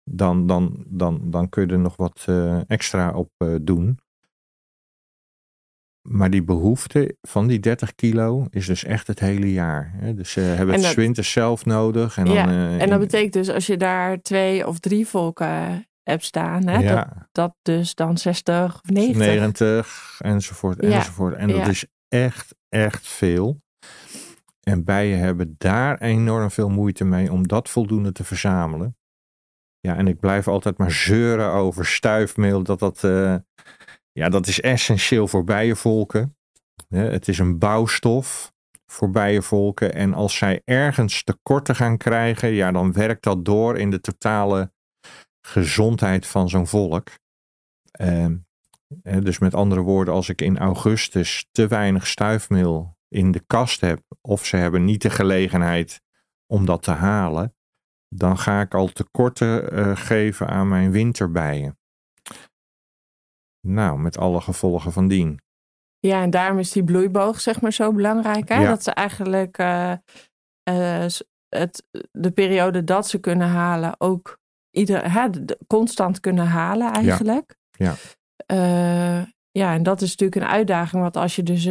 Dan, 0.04 0.46
dan, 0.46 0.84
dan, 0.86 1.30
dan 1.30 1.48
kun 1.48 1.66
je 1.66 1.72
er 1.72 1.78
nog 1.78 1.96
wat 1.96 2.26
extra 2.66 3.10
op 3.10 3.30
doen. 3.60 3.98
Maar 6.02 6.30
die 6.30 6.42
behoefte 6.42 7.16
van 7.20 7.46
die 7.46 7.60
30 7.60 7.94
kilo 7.94 8.46
is 8.50 8.66
dus 8.66 8.84
echt 8.84 9.06
het 9.06 9.18
hele 9.18 9.52
jaar. 9.52 9.92
Hè? 9.94 10.14
Dus 10.14 10.32
ze 10.32 10.40
hebben 10.40 10.82
het 10.82 10.94
winters 10.94 11.32
zelf 11.32 11.64
nodig. 11.64 12.16
En, 12.16 12.24
dan, 12.24 12.48
uh, 12.48 12.82
en 12.82 12.88
dat 12.88 13.00
betekent 13.00 13.32
dus 13.32 13.48
als 13.48 13.66
je 13.66 13.76
daar 13.76 14.20
twee 14.20 14.66
of 14.66 14.78
drie 14.78 15.06
volken 15.06 15.86
hebt 16.02 16.24
staan, 16.24 16.66
hè, 16.66 16.78
ja. 16.78 16.94
dat, 16.94 17.28
dat 17.32 17.54
dus 17.62 17.94
dan 17.94 18.18
60 18.18 18.74
of 18.74 18.90
90. 18.90 19.26
90 19.26 20.18
enzovoort 20.18 20.80
enzovoort. 20.80 21.34
En 21.34 21.48
dat 21.48 21.56
ja. 21.56 21.68
is 21.68 21.86
echt, 22.08 22.54
echt 22.68 23.08
veel. 23.08 23.60
En 24.62 24.84
bijen 24.84 25.18
hebben 25.18 25.54
daar 25.58 26.00
enorm 26.00 26.50
veel 26.50 26.68
moeite 26.68 27.04
mee 27.04 27.32
om 27.32 27.48
dat 27.48 27.68
voldoende 27.68 28.12
te 28.12 28.24
verzamelen. 28.24 28.96
Ja, 29.80 29.96
en 29.96 30.06
ik 30.06 30.20
blijf 30.20 30.48
altijd 30.48 30.78
maar 30.78 30.92
zeuren 30.92 31.50
over 31.50 31.86
stuifmeel, 31.86 32.62
dat 32.62 32.78
dat... 32.78 33.02
Uh, 33.02 33.34
ja, 34.12 34.28
dat 34.28 34.46
is 34.46 34.60
essentieel 34.60 35.28
voor 35.28 35.44
bijenvolken. 35.44 36.36
Het 36.88 37.28
is 37.28 37.38
een 37.38 37.58
bouwstof 37.58 38.52
voor 38.86 39.10
bijenvolken. 39.10 39.94
En 39.94 40.14
als 40.14 40.36
zij 40.36 40.62
ergens 40.64 41.24
tekorten 41.24 41.76
gaan 41.76 41.96
krijgen, 41.96 42.48
ja, 42.48 42.72
dan 42.72 42.92
werkt 42.92 43.22
dat 43.22 43.44
door 43.44 43.78
in 43.78 43.90
de 43.90 44.00
totale 44.00 44.72
gezondheid 45.46 46.26
van 46.26 46.48
zo'n 46.48 46.66
volk. 46.66 47.08
Uh, 48.00 48.26
dus 49.02 49.38
met 49.38 49.54
andere 49.54 49.80
woorden, 49.80 50.14
als 50.14 50.28
ik 50.28 50.40
in 50.40 50.58
augustus 50.58 51.48
te 51.52 51.66
weinig 51.66 52.06
stuifmeel 52.06 52.96
in 53.08 53.30
de 53.30 53.42
kast 53.46 53.80
heb, 53.80 54.00
of 54.20 54.46
ze 54.46 54.56
hebben 54.56 54.84
niet 54.84 55.02
de 55.02 55.10
gelegenheid 55.10 56.00
om 56.46 56.66
dat 56.66 56.82
te 56.82 56.90
halen, 56.90 57.54
dan 58.08 58.38
ga 58.38 58.60
ik 58.60 58.74
al 58.74 58.88
tekorten 58.88 59.78
uh, 59.78 59.96
geven 59.96 60.48
aan 60.48 60.68
mijn 60.68 60.90
winterbijen. 60.90 61.78
Nou, 63.66 63.98
met 63.98 64.18
alle 64.18 64.40
gevolgen 64.40 64.92
van 64.92 65.08
dien. 65.08 65.40
Ja, 65.98 66.22
en 66.22 66.30
daarom 66.30 66.58
is 66.58 66.70
die 66.70 66.84
bloeiboog 66.84 67.40
zeg 67.40 67.60
maar 67.60 67.72
zo 67.72 67.92
belangrijk. 67.92 68.48
Hè? 68.48 68.60
Ja. 68.60 68.68
Dat 68.68 68.82
ze 68.82 68.90
eigenlijk 68.90 69.58
uh, 69.58 69.92
uh, 70.70 71.06
het, 71.48 71.84
de 72.10 72.30
periode 72.30 72.84
dat 72.84 73.08
ze 73.08 73.18
kunnen 73.18 73.48
halen 73.48 73.94
ook 73.98 74.38
ieder, 74.70 75.12
hè, 75.12 75.28
constant 75.66 76.20
kunnen 76.20 76.46
halen 76.46 76.92
eigenlijk. 76.92 77.56
Ja. 77.70 77.94
Uh, 78.52 79.26
ja, 79.50 79.74
en 79.74 79.82
dat 79.82 80.00
is 80.00 80.10
natuurlijk 80.10 80.40
een 80.40 80.52
uitdaging. 80.52 81.02
Want 81.02 81.16
als 81.16 81.36
je 81.36 81.42
dus 81.42 81.62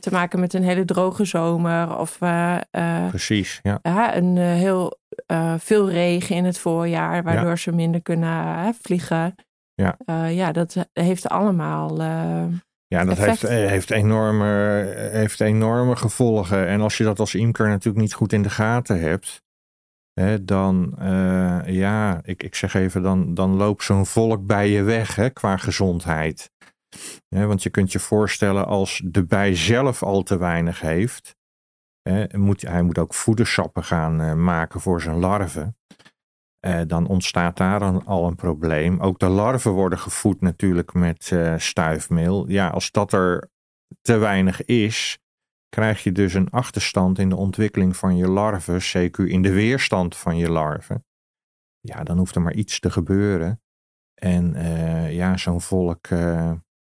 te 0.00 0.08
maken 0.10 0.40
met 0.40 0.54
een 0.54 0.62
hele 0.62 0.84
droge 0.84 1.24
zomer 1.24 1.98
of 1.98 2.18
Precies, 3.08 3.60
ja. 3.62 4.16
een 4.16 4.36
heel 4.36 4.98
veel 5.58 5.90
regen 5.90 6.36
in 6.36 6.44
het 6.44 6.58
voorjaar, 6.58 7.22
waardoor 7.22 7.58
ze 7.58 7.72
minder 7.72 8.02
kunnen 8.02 8.74
vliegen. 8.74 9.34
Ja. 9.80 10.28
ja, 10.28 10.52
dat 10.52 10.86
heeft 10.92 11.28
allemaal. 11.28 12.02
ja, 12.86 13.04
dat 13.04 13.18
heeft, 13.18 13.42
heeft, 13.42 13.90
enorme, 13.90 14.46
heeft 15.12 15.40
enorme 15.40 15.96
gevolgen. 15.96 16.66
En 16.66 16.80
als 16.80 16.96
je 16.96 17.04
dat 17.04 17.18
als 17.18 17.34
imker 17.34 17.68
natuurlijk 17.68 18.04
niet 18.04 18.14
goed 18.14 18.32
in 18.32 18.42
de 18.42 18.50
gaten 18.50 19.00
hebt, 19.00 19.42
hè, 20.12 20.44
dan, 20.44 20.94
ja, 21.66 22.20
ik, 22.22 22.42
ik 22.42 22.54
zeg 22.54 22.74
even, 22.74 23.02
dan, 23.02 23.34
dan 23.34 23.56
loopt 23.56 23.84
zo'n 23.84 24.06
volk 24.06 24.46
bij 24.46 24.68
je 24.68 24.82
weg 24.82 25.14
hè, 25.14 25.30
qua 25.30 25.56
gezondheid 25.56 26.50
want 27.28 27.62
je 27.62 27.70
kunt 27.70 27.92
je 27.92 27.98
voorstellen 27.98 28.66
als 28.66 29.02
de 29.04 29.24
bij 29.24 29.54
zelf 29.54 30.02
al 30.02 30.22
te 30.22 30.38
weinig 30.38 30.80
heeft, 30.80 31.36
moet, 32.30 32.62
hij 32.62 32.82
moet 32.82 32.98
ook 32.98 33.14
voedersappen 33.14 33.84
gaan 33.84 34.20
eh, 34.20 34.34
maken 34.34 34.80
voor 34.80 35.00
zijn 35.00 35.16
larven. 35.16 35.76
Eh, 36.60 36.80
dan 36.86 37.06
ontstaat 37.06 37.56
daar 37.56 37.78
dan 37.78 38.06
al 38.06 38.26
een 38.26 38.34
probleem. 38.34 39.00
Ook 39.00 39.18
de 39.18 39.28
larven 39.28 39.70
worden 39.70 39.98
gevoed 39.98 40.40
natuurlijk 40.40 40.94
met 40.94 41.30
uh, 41.30 41.58
stuifmeel. 41.58 42.48
Ja, 42.48 42.68
als 42.68 42.90
dat 42.90 43.12
er 43.12 43.48
te 44.00 44.16
weinig 44.16 44.64
is, 44.64 45.18
krijg 45.68 46.02
je 46.02 46.12
dus 46.12 46.34
een 46.34 46.50
achterstand 46.50 47.18
in 47.18 47.28
de 47.28 47.36
ontwikkeling 47.36 47.96
van 47.96 48.16
je 48.16 48.28
larven, 48.28 48.80
CQ 48.80 49.16
in 49.16 49.42
de 49.42 49.52
weerstand 49.52 50.16
van 50.16 50.36
je 50.36 50.50
larven. 50.50 51.04
Ja, 51.80 52.02
dan 52.02 52.18
hoeft 52.18 52.34
er 52.34 52.42
maar 52.42 52.54
iets 52.54 52.80
te 52.80 52.90
gebeuren. 52.90 53.60
En 54.14 54.54
ja, 55.12 55.36
zo'n 55.36 55.60
volk 55.60 56.08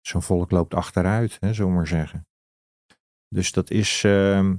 zo'n 0.02 0.22
volk 0.22 0.52
loopt 0.52 0.74
achteruit, 0.74 1.38
hè, 1.40 1.54
zo 1.54 1.70
maar 1.70 1.88
zeggen. 1.88 2.28
Dus 3.28 3.52
dat 3.52 3.70
is, 3.70 4.04
uh, 4.04 4.54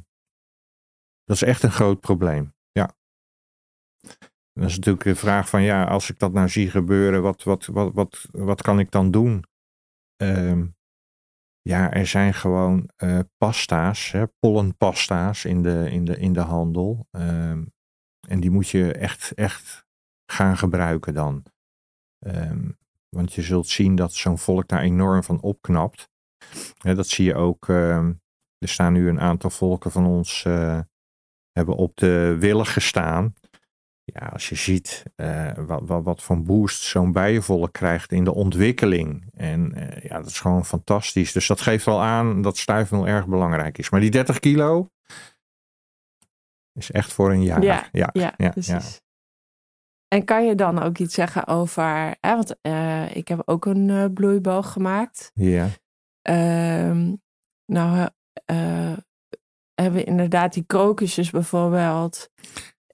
dat 1.24 1.36
is 1.36 1.42
echt 1.42 1.62
een 1.62 1.70
groot 1.70 2.00
probleem. 2.00 2.54
Dat 4.52 4.68
is 4.68 4.76
natuurlijk 4.76 5.04
de 5.04 5.14
vraag 5.14 5.48
van, 5.48 5.62
ja, 5.62 5.84
als 5.84 6.10
ik 6.10 6.18
dat 6.18 6.32
nou 6.32 6.48
zie 6.48 6.70
gebeuren, 6.70 7.22
wat, 7.22 7.42
wat, 7.42 7.66
wat, 7.66 7.92
wat, 7.94 8.28
wat 8.30 8.62
kan 8.62 8.78
ik 8.78 8.90
dan 8.90 9.10
doen? 9.10 9.44
Uh, 10.22 10.62
ja, 11.60 11.92
er 11.92 12.06
zijn 12.06 12.34
gewoon 12.34 12.90
uh, 12.96 13.18
pasta's, 13.36 14.10
hè, 14.10 14.26
pollenpasta's 14.26 15.44
in 15.44 15.62
de, 15.62 15.90
in 15.90 16.04
de, 16.04 16.16
in 16.18 16.32
de 16.32 16.40
handel. 16.40 17.06
Uh, 17.10 17.50
en 18.28 18.40
die 18.40 18.50
moet 18.50 18.68
je 18.68 18.92
echt, 18.92 19.32
echt 19.34 19.86
gaan 20.32 20.56
gebruiken 20.56 21.14
dan. 21.14 21.44
Um, 22.26 22.76
want 23.08 23.32
je 23.32 23.42
zult 23.42 23.68
zien 23.68 23.94
dat 23.94 24.12
zo'n 24.12 24.38
volk 24.38 24.68
daar 24.68 24.80
enorm 24.80 25.22
van 25.22 25.40
opknapt. 25.40 26.08
dat 26.82 27.06
zie 27.06 27.24
je 27.24 27.34
ook. 27.34 27.68
Ehm, 27.68 28.12
er 28.58 28.68
staan 28.68 28.92
nu 28.92 29.08
een 29.08 29.20
aantal 29.20 29.50
volken 29.50 29.90
van 29.90 30.06
ons. 30.06 30.44
Uh, 30.44 30.80
hebben 31.50 31.76
op 31.76 31.96
de 31.96 32.36
willen 32.38 32.66
gestaan. 32.66 33.34
Ja, 34.04 34.26
als 34.26 34.48
je 34.48 34.54
ziet 34.54 35.02
uh, 35.16 35.52
wat, 35.56 35.82
wat, 35.84 36.04
wat 36.04 36.22
voor 36.22 36.42
boost 36.42 36.82
zo'n 36.82 37.12
bijenvolk 37.12 37.72
krijgt 37.72 38.12
in 38.12 38.24
de 38.24 38.34
ontwikkeling. 38.34 39.30
En 39.32 39.72
uh, 39.76 40.02
ja, 40.02 40.16
dat 40.16 40.26
is 40.26 40.40
gewoon 40.40 40.64
fantastisch. 40.64 41.32
Dus 41.32 41.46
dat 41.46 41.60
geeft 41.60 41.84
wel 41.84 42.02
aan 42.02 42.42
dat 42.42 42.56
stuifmeel 42.56 43.06
erg 43.06 43.26
belangrijk 43.26 43.78
is. 43.78 43.90
Maar 43.90 44.00
die 44.00 44.10
30 44.10 44.38
kilo 44.38 44.90
is 46.72 46.90
echt 46.90 47.12
voor 47.12 47.30
een 47.30 47.42
jaar. 47.42 47.62
Ja, 47.62 47.88
ja, 47.92 48.10
ja, 48.12 48.34
ja 48.36 48.48
precies. 48.48 49.00
En 50.08 50.24
kan 50.24 50.46
je 50.46 50.54
dan 50.54 50.82
ook 50.82 50.98
iets 50.98 51.14
zeggen 51.14 51.46
over, 51.46 52.16
hè, 52.20 52.34
want 52.34 52.56
uh, 52.62 53.16
ik 53.16 53.28
heb 53.28 53.42
ook 53.44 53.66
een 53.66 54.12
bloeiboog 54.14 54.72
gemaakt. 54.72 55.30
Ja. 55.34 55.68
Uh, 56.28 57.12
nou, 57.64 58.08
hebben 59.74 60.00
we 60.00 60.04
inderdaad 60.04 60.52
die 60.52 60.64
krokusjes 60.66 61.30
bijvoorbeeld. 61.30 62.30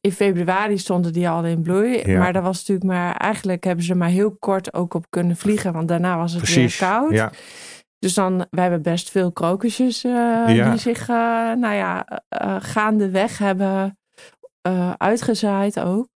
In 0.09 0.15
februari 0.15 0.79
stonden 0.79 1.13
die 1.13 1.29
al 1.29 1.45
in 1.45 1.63
bloei. 1.63 2.11
Ja. 2.11 2.19
Maar 2.19 2.33
dat 2.33 2.43
was 2.43 2.59
natuurlijk 2.59 2.87
maar, 2.87 3.17
eigenlijk 3.17 3.65
hebben 3.65 3.85
ze 3.85 3.95
maar 3.95 4.09
heel 4.09 4.37
kort 4.39 4.75
ook 4.75 4.95
op 4.95 5.07
kunnen 5.11 5.37
vliegen. 5.37 5.73
Want 5.73 5.89
daarna 5.89 6.17
was 6.17 6.33
het 6.33 6.43
Precies, 6.43 6.79
weer 6.79 6.89
koud. 6.89 7.13
Ja. 7.13 7.31
Dus 7.99 8.15
dan, 8.15 8.47
wij 8.51 8.63
hebben 8.63 8.83
best 8.83 9.11
veel 9.11 9.33
krokusjes 9.33 10.03
ja. 10.03 10.71
die 10.71 10.79
zich, 10.79 11.07
nou 11.07 11.75
ja, 11.75 12.07
gaandeweg 12.59 13.39
hebben 13.39 13.99
uitgezaaid 14.97 15.81
ook. 15.81 16.09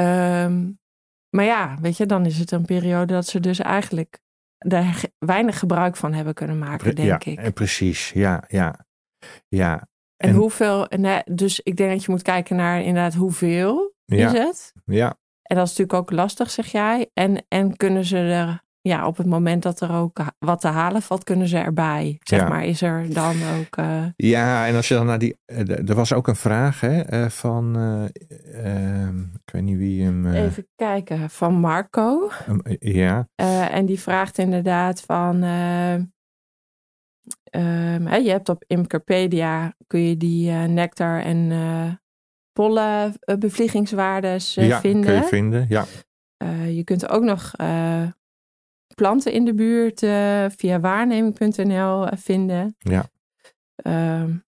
Um, 0.00 0.78
maar 1.30 1.44
ja, 1.44 1.76
weet 1.80 1.96
je, 1.96 2.06
dan 2.06 2.26
is 2.26 2.38
het 2.38 2.50
een 2.50 2.64
periode 2.64 3.12
dat 3.12 3.26
ze 3.26 3.40
dus 3.40 3.58
eigenlijk 3.58 4.18
daar 4.58 5.02
weinig 5.18 5.58
gebruik 5.58 5.96
van 5.96 6.12
hebben 6.12 6.34
kunnen 6.34 6.58
maken, 6.58 6.94
denk 6.94 7.22
ja, 7.22 7.32
ik. 7.32 7.38
En 7.38 7.52
precies, 7.52 8.10
ja, 8.10 8.44
ja. 8.48 8.86
ja. 9.48 9.88
En, 10.24 10.30
en 10.30 10.36
hoeveel, 10.36 10.88
dus 11.24 11.60
ik 11.60 11.76
denk 11.76 11.90
dat 11.90 12.04
je 12.04 12.10
moet 12.10 12.22
kijken 12.22 12.56
naar 12.56 12.82
inderdaad 12.82 13.14
hoeveel 13.14 13.94
ja, 14.04 14.26
is 14.26 14.38
het. 14.38 14.72
Ja. 14.84 15.16
En 15.42 15.56
dat 15.56 15.66
is 15.66 15.76
natuurlijk 15.76 15.98
ook 15.98 16.10
lastig, 16.10 16.50
zeg 16.50 16.66
jij. 16.66 17.10
En, 17.14 17.44
en 17.48 17.76
kunnen 17.76 18.04
ze 18.04 18.18
er 18.18 18.62
ja, 18.88 19.06
op 19.06 19.16
het 19.16 19.26
moment 19.26 19.62
dat 19.62 19.80
er 19.80 19.92
ook 19.92 20.18
wat 20.38 20.60
te 20.60 20.68
halen 20.68 21.02
valt, 21.02 21.24
kunnen 21.24 21.48
ze 21.48 21.58
erbij. 21.58 22.18
Zeg 22.22 22.48
maar, 22.48 22.64
is 22.64 22.82
er 22.82 23.14
dan 23.14 23.36
ook. 23.58 23.76
Uh... 23.76 24.04
Ja, 24.16 24.66
en 24.66 24.76
als 24.76 24.88
je 24.88 24.94
dan 24.94 25.06
naar 25.06 25.18
die. 25.18 25.36
Uh, 25.46 25.88
er 25.88 25.94
was 25.94 26.12
ook 26.12 26.28
een 26.28 26.36
vraag 26.36 26.80
hè, 26.80 27.30
van. 27.30 27.76
Ehm, 28.52 29.20
ik 29.20 29.52
weet 29.52 29.62
niet 29.62 29.76
wie 29.76 30.04
hem. 30.04 30.26
Even 30.26 30.66
kijken, 30.76 31.30
van 31.30 31.54
Marco. 31.54 32.30
Um, 32.48 32.60
ja. 32.78 33.26
en 33.70 33.86
die 33.86 34.00
vraagt 34.00 34.38
inderdaad 34.38 35.00
van. 35.00 35.42
Um, 37.56 38.08
je 38.08 38.30
hebt 38.30 38.48
op 38.48 38.64
Imkerpedia 38.66 39.74
kun 39.86 40.00
je 40.00 40.16
die 40.16 40.50
nectar 40.50 41.20
en 41.20 42.00
pollen 42.52 43.14
bevliegingswaardes 43.38 44.54
ja, 44.54 44.80
vinden. 44.80 45.04
kun 45.04 45.14
je 45.14 45.24
vinden, 45.24 45.66
ja. 45.68 45.84
je 46.66 46.84
kunt 46.84 47.08
ook 47.08 47.22
nog 47.22 47.52
planten 48.94 49.32
in 49.32 49.44
de 49.44 49.54
buurt 49.54 50.02
uh, 50.02 50.46
via 50.56 50.80
waarneming.nl 50.80 52.08
eh, 52.08 52.18
vinden. 52.18 52.76
Ja. 52.78 53.04
Um, 54.20 54.44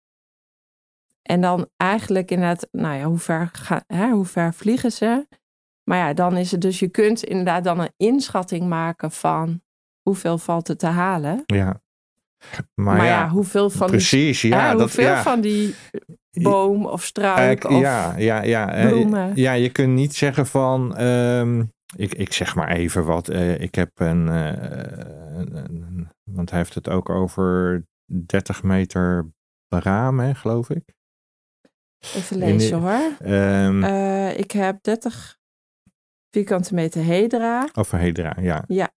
en 1.23 1.41
dan 1.41 1.69
eigenlijk 1.77 2.31
inderdaad, 2.31 2.69
nou 2.71 2.97
ja, 2.97 3.05
hoe 3.05 3.19
ver, 3.19 3.49
ga, 3.53 3.83
hè, 3.87 4.11
hoe 4.11 4.25
ver 4.25 4.55
vliegen 4.55 4.93
ze? 4.93 5.27
Maar 5.85 5.99
ja, 5.99 6.13
dan 6.13 6.37
is 6.37 6.51
het 6.51 6.61
dus, 6.61 6.79
je 6.79 6.89
kunt 6.89 7.25
inderdaad 7.25 7.65
dan 7.65 7.81
een 7.81 7.93
inschatting 7.97 8.69
maken 8.69 9.11
van 9.11 9.63
hoeveel 10.03 10.39
valt 10.39 10.69
er 10.69 10.77
te 10.77 10.87
halen. 10.87 11.43
Ja. 11.47 11.81
Maar, 12.75 12.97
maar 12.97 12.97
ja, 12.97 13.05
ja, 13.05 13.29
hoeveel 13.29 13.71
van 13.71 13.87
precies, 13.87 14.41
die, 14.41 14.51
ja, 14.51 14.77
hoeveel 14.77 15.05
dat, 15.05 15.15
ja. 15.15 15.23
van 15.23 15.41
die 15.41 15.75
boom 16.33 16.87
of 16.87 17.05
struik 17.05 17.65
uh, 17.65 17.71
of 17.71 17.81
ja, 17.81 18.17
ja, 18.17 18.43
ja, 18.43 18.89
bloemen. 18.89 19.33
ja, 19.35 19.53
je 19.53 19.71
kunt 19.71 19.95
niet 19.95 20.15
zeggen 20.15 20.47
van, 20.47 21.01
um, 21.01 21.73
ik, 21.97 22.15
ik 22.15 22.33
zeg 22.33 22.55
maar 22.55 22.69
even 22.69 23.05
wat. 23.05 23.31
Uh, 23.31 23.61
ik 23.61 23.75
heb 23.75 23.91
een, 23.95 24.27
uh, 24.27 24.47
een, 25.37 25.55
een, 25.55 26.09
Want 26.31 26.51
hij 26.51 26.59
heeft 26.59 26.75
het 26.75 26.89
ook 26.89 27.09
over 27.09 27.83
30 28.27 28.63
meter 28.63 29.31
beraam, 29.69 30.19
hè, 30.19 30.35
geloof 30.35 30.71
ik. 30.71 30.95
Even 32.15 32.37
lezen 32.39 32.79
hoor. 32.79 33.31
Um, 33.33 33.85
uh, 33.85 34.39
ik 34.39 34.51
heb 34.51 34.83
30 34.83 35.37
vierkante 36.31 36.75
meter 36.75 37.05
hedra. 37.05 37.69
Over 37.75 37.99
hedra, 37.99 38.37
ja. 38.41 38.65
Ja. 38.67 38.91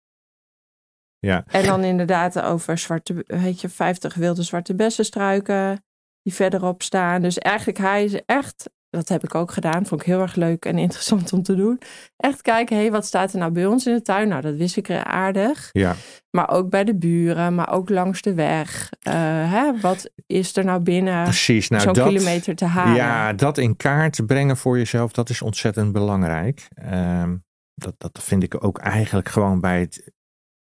Ja. 1.18 1.44
En 1.46 1.64
dan 1.64 1.84
inderdaad 1.84 2.40
over 2.40 2.78
zwarte, 2.78 3.24
weet 3.26 3.60
je, 3.60 3.68
50 3.68 4.14
wilde 4.14 4.42
zwarte 4.42 4.74
bessenstruiken 4.74 5.84
die 6.22 6.34
verderop 6.34 6.82
staan. 6.82 7.22
Dus 7.22 7.38
eigenlijk 7.38 7.78
hij 7.78 8.04
is 8.04 8.20
echt 8.26 8.70
dat 8.90 9.08
heb 9.08 9.24
ik 9.24 9.34
ook 9.34 9.52
gedaan. 9.52 9.86
Vond 9.86 10.00
ik 10.00 10.06
heel 10.06 10.20
erg 10.20 10.34
leuk 10.34 10.64
en 10.64 10.78
interessant 10.78 11.32
om 11.32 11.42
te 11.42 11.54
doen. 11.54 11.80
Echt 12.16 12.42
kijken, 12.42 12.76
hé, 12.76 12.82
hey, 12.82 12.90
wat 12.90 13.06
staat 13.06 13.32
er 13.32 13.38
nou 13.38 13.52
bij 13.52 13.66
ons 13.66 13.86
in 13.86 13.94
de 13.94 14.02
tuin? 14.02 14.28
Nou, 14.28 14.42
dat 14.42 14.54
wist 14.54 14.76
ik 14.76 14.90
aardig. 14.90 15.68
Ja. 15.72 15.94
Maar 16.30 16.50
ook 16.50 16.70
bij 16.70 16.84
de 16.84 16.94
buren, 16.94 17.54
maar 17.54 17.72
ook 17.72 17.88
langs 17.88 18.22
de 18.22 18.34
weg. 18.34 18.90
Uh, 19.08 19.12
hè, 19.52 19.80
wat 19.80 20.10
is 20.26 20.56
er 20.56 20.64
nou 20.64 20.80
binnen 20.80 21.24
Precies, 21.24 21.68
nou, 21.68 21.82
zo'n 21.82 21.92
dat, 21.92 22.08
kilometer 22.08 22.54
te 22.54 22.64
halen? 22.64 22.94
Ja, 22.94 23.32
dat 23.32 23.58
in 23.58 23.76
kaart 23.76 24.26
brengen 24.26 24.56
voor 24.56 24.78
jezelf, 24.78 25.12
dat 25.12 25.30
is 25.30 25.42
ontzettend 25.42 25.92
belangrijk. 25.92 26.68
Um, 26.92 27.44
dat, 27.74 27.94
dat 27.98 28.22
vind 28.22 28.42
ik 28.42 28.64
ook 28.64 28.78
eigenlijk 28.78 29.28
gewoon 29.28 29.60
bij 29.60 29.80
het 29.80 30.12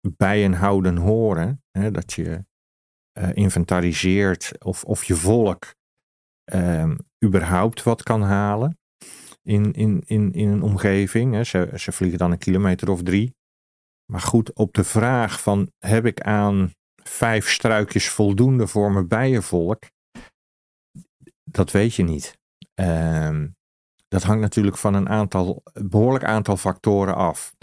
bijenhouden 0.02 0.98
horen. 0.98 1.64
Hè, 1.72 1.92
dat 1.92 2.14
je 2.14 2.46
uh, 3.20 3.30
inventariseert 3.34 4.64
of, 4.64 4.84
of 4.84 5.04
je 5.04 5.16
volk 5.16 5.76
um, 6.54 6.98
überhaupt 7.26 7.84
wat 7.84 8.04
kan 8.04 8.22
halen 8.22 8.80
in, 9.42 9.74
in, 9.74 10.04
in, 10.06 10.34
in 10.34 10.50
een 10.50 10.62
omgeving. 10.62 11.34
Hè. 11.34 11.44
Ze, 11.44 11.72
ze 11.76 11.92
vliegen 11.92 12.20
dan 12.20 12.32
een 12.32 12.38
kilometer 12.38 12.90
of 12.90 13.04
drie. 13.04 13.36
Maar 14.12 14.22
goed, 14.22 14.54
op 14.54 14.74
de 14.74 14.84
vraag 14.84 15.42
van 15.42 15.72
heb 15.78 16.06
ik 16.06 16.22
aan 16.22 16.72
vijf 17.04 17.50
struikjes 17.50 18.10
voldoende 18.10 18.68
voor 18.68 18.92
mijn 18.92 19.08
bijenvolk? 19.08 19.84
Dat 21.44 21.72
weet 21.72 21.96
je 21.96 22.04
niet. 22.04 22.38
Um, 22.82 23.56
dat 24.08 24.24
hangt 24.24 24.42
natuurlijk 24.42 24.78
van 24.78 24.94
een 24.94 25.10
aantal, 25.10 25.64
behoorlijk 25.74 26.24
aantal 26.24 26.58
factoren 26.58 27.16
af. 27.16 27.54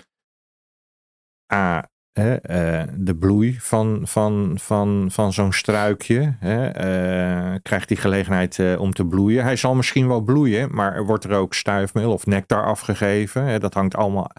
A, 1.53 1.89
uh, 2.19 2.83
de 2.97 3.17
bloei 3.19 3.57
van, 3.61 4.01
van, 4.03 4.59
van, 4.61 5.09
van 5.11 5.33
zo'n 5.33 5.53
struikje. 5.53 6.37
Hè, 6.41 6.67
uh, 6.67 7.55
krijgt 7.63 7.89
die 7.89 7.97
gelegenheid 7.97 8.59
uh, 8.59 8.81
om 8.81 8.93
te 8.93 9.07
bloeien. 9.07 9.43
Hij 9.43 9.57
zal 9.57 9.75
misschien 9.75 10.09
wel 10.09 10.21
bloeien, 10.21 10.75
maar 10.75 10.95
er 10.95 11.07
wordt 11.07 11.25
er 11.25 11.33
ook 11.33 11.55
stuifmeel 11.55 12.13
of 12.13 12.27
nectar 12.27 12.65
afgegeven. 12.65 13.45
Hè, 13.45 13.59
dat 13.59 13.75
hangt 13.75 13.97
allemaal 13.97 14.31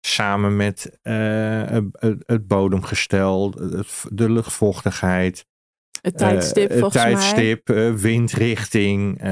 samen 0.00 0.56
met 0.56 0.98
het, 1.02 1.84
het 2.26 2.46
bodemgestel, 2.46 3.52
het, 3.52 4.04
de 4.08 4.30
luchtvochtigheid. 4.30 5.46
Het 6.00 6.18
tijdstip, 6.18 6.70
het 6.70 6.92
tijdstip 6.92 7.68
windrichting. 7.96 9.22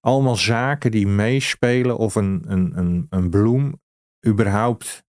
allemaal 0.00 0.36
zaken 0.36 0.90
die 0.90 1.06
meespelen 1.06 1.96
of 1.96 2.14
een, 2.14 2.44
een, 2.46 2.72
een, 2.78 3.06
een 3.10 3.30
bloem 3.30 3.80
überhaupt 4.26 5.05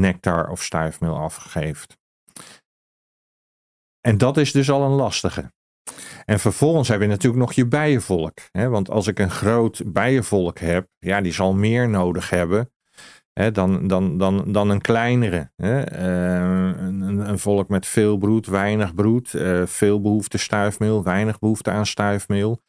nectar 0.00 0.48
of 0.48 0.62
stuifmeel 0.62 1.16
afgeeft. 1.16 1.96
En 4.00 4.18
dat 4.18 4.36
is 4.36 4.52
dus 4.52 4.70
al 4.70 4.82
een 4.82 4.96
lastige. 4.96 5.52
En 6.24 6.38
vervolgens 6.38 6.88
heb 6.88 7.00
je 7.00 7.06
natuurlijk 7.06 7.42
nog 7.42 7.52
je 7.52 7.66
bijenvolk. 7.66 8.38
Hè? 8.50 8.68
Want 8.68 8.90
als 8.90 9.06
ik 9.06 9.18
een 9.18 9.30
groot 9.30 9.82
bijenvolk 9.92 10.58
heb, 10.58 10.88
ja, 10.98 11.20
die 11.20 11.32
zal 11.32 11.54
meer 11.54 11.88
nodig 11.88 12.30
hebben 12.30 12.72
hè, 13.34 13.50
dan, 13.50 13.86
dan, 13.86 14.18
dan, 14.18 14.52
dan 14.52 14.70
een 14.70 14.80
kleinere. 14.80 15.50
Hè? 15.56 15.92
Uh, 15.98 16.80
een, 16.86 17.28
een, 17.28 17.38
volk 17.38 17.68
met 17.68 17.86
veel 17.86 18.16
broed, 18.16 18.46
weinig 18.46 18.94
broed, 18.94 19.32
uh, 19.32 19.66
veel 19.66 20.00
behoefte 20.00 20.38
stuifmeel, 20.38 21.02
weinig 21.02 21.38
behoefte 21.38 21.70
aan 21.70 21.86
stuifmeel. 21.86 22.62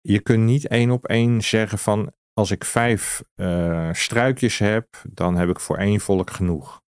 Je 0.00 0.20
kunt 0.20 0.44
niet 0.44 0.66
één 0.66 0.90
op 0.90 1.06
één 1.06 1.42
zeggen 1.42 1.78
van 1.78 2.12
als 2.38 2.50
ik 2.50 2.64
vijf 2.64 3.22
uh, 3.36 3.92
struikjes 3.92 4.58
heb, 4.58 4.86
dan 5.08 5.36
heb 5.36 5.48
ik 5.48 5.60
voor 5.60 5.76
één 5.76 6.00
volk 6.00 6.30
genoeg. 6.30 6.82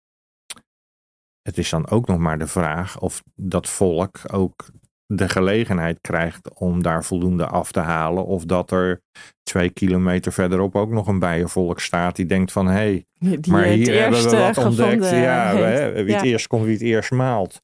Het 1.41 1.57
is 1.57 1.69
dan 1.69 1.89
ook 1.89 2.07
nog 2.07 2.17
maar 2.17 2.39
de 2.39 2.47
vraag 2.47 2.99
of 2.99 3.23
dat 3.35 3.69
volk 3.69 4.19
ook 4.31 4.69
de 5.05 5.29
gelegenheid 5.29 6.01
krijgt 6.01 6.53
om 6.53 6.81
daar 6.81 7.03
voldoende 7.03 7.45
af 7.47 7.71
te 7.71 7.79
halen. 7.79 8.25
Of 8.25 8.45
dat 8.45 8.71
er 8.71 9.01
twee 9.43 9.69
kilometer 9.69 10.33
verderop 10.33 10.75
ook 10.75 10.89
nog 10.89 11.07
een 11.07 11.19
bijenvolk 11.19 11.79
staat 11.79 12.15
die 12.15 12.25
denkt 12.25 12.51
van 12.51 12.67
hé, 12.67 13.05
hey, 13.19 13.39
maar 13.47 13.63
hier 13.63 14.01
hebben 14.01 14.23
we 14.23 14.37
wat 14.37 14.57
ontdekt. 14.57 15.09
Ja, 15.09 15.55
we, 15.55 16.03
wie 16.03 16.15
het 16.15 16.25
eerst 16.25 16.47
komt, 16.47 16.63
wie 16.63 16.73
het 16.73 16.81
eerst 16.81 17.11
maalt. 17.11 17.61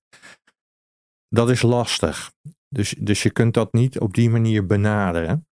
Dat 1.28 1.50
is 1.50 1.62
lastig. 1.62 2.32
Dus, 2.68 2.96
dus 3.00 3.24
je 3.24 3.30
kunt 3.30 3.54
dat 3.54 3.74
niet 3.74 4.00
op 4.00 4.14
die 4.14 4.30
manier 4.30 4.66
benaderen 4.66 5.48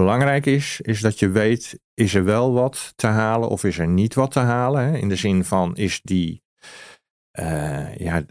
belangrijk 0.00 0.46
is, 0.46 0.80
is 0.80 1.00
dat 1.00 1.18
je 1.18 1.28
weet, 1.28 1.80
is 1.94 2.14
er 2.14 2.24
wel 2.24 2.52
wat 2.52 2.92
te 2.96 3.06
halen 3.06 3.48
of 3.48 3.64
is 3.64 3.78
er 3.78 3.88
niet 3.88 4.14
wat 4.14 4.30
te 4.30 4.38
halen? 4.38 4.82
Hè? 4.82 4.98
In 4.98 5.08
de 5.08 5.16
zin 5.16 5.44
van, 5.44 5.76
is 5.76 6.00
die, 6.02 6.42
uh, 7.40 7.96
ja, 7.96 8.24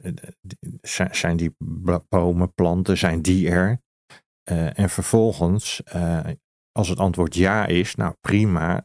zijn 1.12 1.38
die 1.38 1.56
bomen, 2.10 2.54
planten, 2.54 2.98
zijn 2.98 3.22
die 3.22 3.50
er? 3.50 3.82
Uh, 4.52 4.80
en 4.80 4.90
vervolgens, 4.90 5.82
uh, 5.96 6.20
als 6.72 6.90
het 6.90 7.00
antwoord 7.00 7.36
ja 7.36 7.66
is, 7.66 7.96
nou 7.96 8.14
prima, 8.22 8.84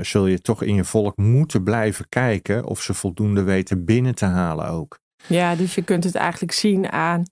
zul 0.00 0.26
je 0.26 0.40
toch 0.40 0.62
in 0.62 0.74
je 0.74 0.84
volk 0.84 1.16
moeten 1.16 1.62
blijven 1.62 2.08
kijken 2.08 2.64
of 2.64 2.82
ze 2.82 2.94
voldoende 2.94 3.42
weten 3.42 3.84
binnen 3.84 4.14
te 4.14 4.24
halen 4.24 4.68
ook. 4.68 4.98
Ja, 5.26 5.54
dus 5.54 5.74
je 5.74 5.82
kunt 5.82 6.04
het 6.04 6.14
eigenlijk 6.14 6.52
zien 6.52 6.90
aan 6.90 7.24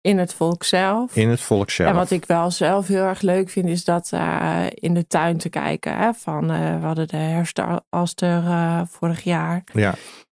in 0.00 0.18
het 0.18 0.34
volk 0.34 0.64
zelf. 0.64 1.16
In 1.16 1.28
het 1.28 1.40
volk 1.40 1.70
zelf. 1.70 1.90
En 1.90 1.96
wat 1.96 2.10
ik 2.10 2.24
wel 2.24 2.50
zelf 2.50 2.86
heel 2.86 3.04
erg 3.04 3.20
leuk 3.20 3.50
vind, 3.50 3.68
is 3.68 3.84
dat 3.84 4.10
uh, 4.14 4.64
in 4.70 4.94
de 4.94 5.06
tuin 5.06 5.38
te 5.38 5.48
kijken. 5.48 5.96
Hè, 5.96 6.14
van, 6.14 6.50
uh, 6.50 6.80
we 6.80 6.86
hadden 6.86 7.08
de 7.08 7.16
herfstaster 7.16 8.42
uh, 8.42 8.80
vorig 8.86 9.22
jaar. 9.22 9.64
Ja. 9.72 9.94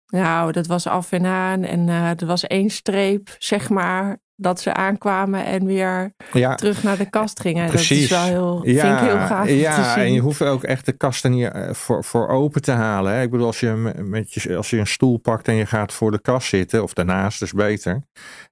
Nou, 0.07 0.53
dat 0.53 0.67
was 0.67 0.87
af 0.87 1.13
en 1.13 1.27
aan. 1.27 1.65
En 1.65 1.89
er 1.89 2.27
was 2.27 2.47
één 2.47 2.71
streep, 2.71 3.37
zeg 3.39 3.69
maar, 3.69 4.19
dat 4.41 4.61
ze 4.61 4.75
aankwamen 4.75 5.45
en 5.45 5.65
weer 5.65 6.13
ja, 6.33 6.55
terug 6.55 6.83
naar 6.83 6.97
de 6.97 7.11
kast 7.11 7.41
gingen. 7.41 7.69
Precies. 7.69 8.09
Dat 8.09 8.25
is 8.25 8.31
wel 8.31 8.61
heel, 8.63 8.67
ja, 8.67 8.81
vind 8.81 9.01
ik 9.01 9.09
heel 9.09 9.27
gaaf 9.27 9.49
Ja, 9.49 9.97
en 9.97 10.13
je 10.13 10.21
hoeft 10.21 10.43
ook 10.43 10.63
echt 10.63 10.87
de 10.87 10.93
kasten 10.93 11.31
niet 11.31 11.51
voor, 11.71 12.05
voor 12.05 12.29
open 12.29 12.63
te 12.63 12.71
halen. 12.71 13.13
Hè. 13.13 13.23
Ik 13.23 13.31
bedoel, 13.31 13.47
als 13.47 13.61
je, 13.61 13.93
met 14.05 14.33
je, 14.33 14.57
als 14.57 14.71
je 14.71 14.79
een 14.79 14.87
stoel 14.87 15.19
pakt 15.19 15.49
en 15.49 15.55
je 15.55 15.67
gaat 15.67 15.93
voor 15.93 16.11
de 16.11 16.21
kast 16.21 16.49
zitten, 16.49 16.83
of 16.83 16.93
daarnaast 16.93 17.43
is 17.43 17.53
beter, 17.53 18.03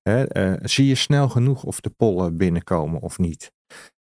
hè, 0.02 0.50
uh, 0.50 0.56
zie 0.62 0.86
je 0.86 0.94
snel 0.94 1.28
genoeg 1.28 1.62
of 1.62 1.80
de 1.80 1.90
pollen 1.90 2.36
binnenkomen 2.36 3.00
of 3.00 3.18
niet. 3.18 3.52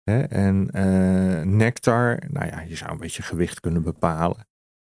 Hè. 0.03 0.21
En 0.21 0.69
uh, 0.75 1.41
nectar, 1.41 2.23
nou 2.27 2.47
ja, 2.47 2.61
je 2.67 2.75
zou 2.75 2.91
een 2.91 2.97
beetje 2.97 3.23
gewicht 3.23 3.59
kunnen 3.59 3.81
bepalen. 3.81 4.47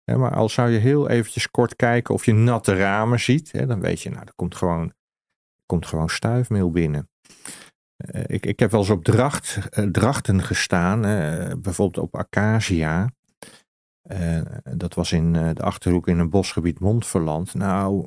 Hè, 0.05 0.17
maar 0.17 0.35
al 0.35 0.49
zou 0.49 0.71
je 0.71 0.79
heel 0.79 1.09
eventjes 1.09 1.51
kort 1.51 1.77
kijken 1.77 2.15
of 2.15 2.25
je 2.25 2.33
natte 2.33 2.77
ramen 2.77 3.21
ziet, 3.21 3.53
hè, 3.53 3.67
dan 3.67 3.81
weet 3.81 4.03
je, 4.03 4.11
nou, 4.11 4.23
er 4.23 4.35
komt 4.35 4.55
gewoon 4.55 4.93
komt 5.69 5.87
gewoon 5.87 6.09
stuifmeel 6.09 6.71
binnen. 6.71 7.09
Uh, 8.15 8.23
ik, 8.27 8.47
ik 8.47 8.59
heb 8.59 8.71
wel 8.71 8.81
eens 8.81 8.91
op 8.91 9.05
dracht, 9.05 9.59
uh, 9.79 9.87
drachten 9.87 10.43
gestaan, 10.43 11.07
uh, 11.07 11.53
bijvoorbeeld 11.59 12.05
op 12.05 12.17
Acacia. 12.17 13.11
dat 14.77 14.95
was 14.95 15.13
in 15.13 15.33
de 15.33 15.63
achterhoek 15.63 16.09
in 16.09 16.19
een 16.19 16.31
bosgebied 16.31 16.81
Montferland. 16.81 17.55
Nou, 17.55 18.07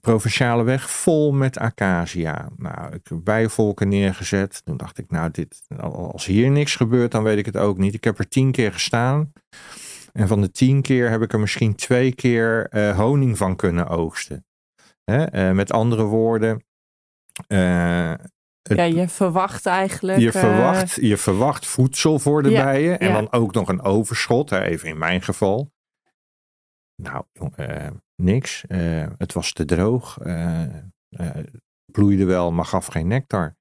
provinciale 0.00 0.62
weg 0.62 0.90
vol 0.90 1.32
met 1.32 1.58
acacia. 1.58 2.48
Nou, 2.56 2.94
ik 2.94 3.08
heb 3.08 3.18
bijenvolken 3.24 3.88
neergezet. 3.88 4.64
Toen 4.64 4.76
dacht 4.76 4.98
ik, 4.98 5.10
nou, 5.10 5.30
dit, 5.30 5.62
als 5.78 6.26
hier 6.26 6.50
niks 6.50 6.76
gebeurt, 6.76 7.10
dan 7.10 7.22
weet 7.22 7.38
ik 7.38 7.46
het 7.46 7.56
ook 7.56 7.78
niet. 7.78 7.94
Ik 7.94 8.04
heb 8.04 8.18
er 8.18 8.28
tien 8.28 8.52
keer 8.52 8.72
gestaan. 8.72 9.32
En 10.12 10.28
van 10.28 10.40
de 10.40 10.50
tien 10.50 10.82
keer 10.82 11.10
heb 11.10 11.22
ik 11.22 11.32
er 11.32 11.40
misschien 11.40 11.74
twee 11.74 12.14
keer 12.14 12.68
honing 12.96 13.36
van 13.36 13.56
kunnen 13.56 13.88
oogsten. 13.88 14.44
Hè? 15.10 15.48
Uh, 15.48 15.54
met 15.54 15.72
andere 15.72 16.04
woorden. 16.04 16.64
Uh, 17.48 18.14
ja, 18.62 18.82
je 18.82 19.08
verwacht 19.08 19.66
eigenlijk. 19.66 20.18
Je 20.18 20.32
verwacht, 20.32 20.94
je 20.94 21.16
verwacht 21.16 21.66
voedsel 21.66 22.18
voor 22.18 22.42
de 22.42 22.48
bijen. 22.50 22.98
En 22.98 23.12
dan 23.12 23.32
ook 23.32 23.54
nog 23.54 23.68
een 23.68 23.82
overschot. 23.82 24.52
Even 24.52 24.88
in 24.88 24.98
mijn 24.98 25.22
geval. 25.22 25.70
Nou, 27.02 27.24
uh, 27.56 27.86
niks. 28.16 28.64
het 29.16 29.32
was 29.32 29.52
te 29.52 29.64
droog. 29.64 30.18
bloeide 31.92 32.24
wel, 32.24 32.52
maar 32.52 32.64
gaf 32.64 32.86
geen 32.86 33.06
nectar. 33.06 33.58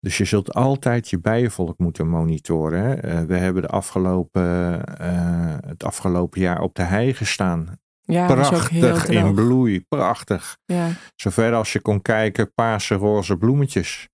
Dus 0.00 0.18
je 0.18 0.24
zult 0.24 0.54
altijd 0.54 1.08
je 1.08 1.18
bijenvolk 1.18 1.78
moeten 1.78 2.08
monitoren. 2.08 2.82
Hè? 2.82 3.26
we 3.26 3.36
hebben 3.36 3.62
de 3.62 3.68
afgelopen, 3.68 4.42
het 5.66 5.84
afgelopen 5.84 6.40
jaar 6.40 6.60
op 6.60 6.74
de 6.74 6.82
hei 6.82 7.14
gestaan. 7.14 7.78
Ja, 8.02 8.26
prachtig 8.26 9.08
in 9.08 9.34
bloei, 9.34 9.80
prachtig. 9.80 10.58
Ja. 10.64 10.90
Zover 11.16 11.54
als 11.54 11.72
je 11.72 11.80
kon 11.80 12.02
kijken, 12.02 12.52
paarse 12.54 12.94
roze 12.94 13.36
bloemetjes. 13.36 14.08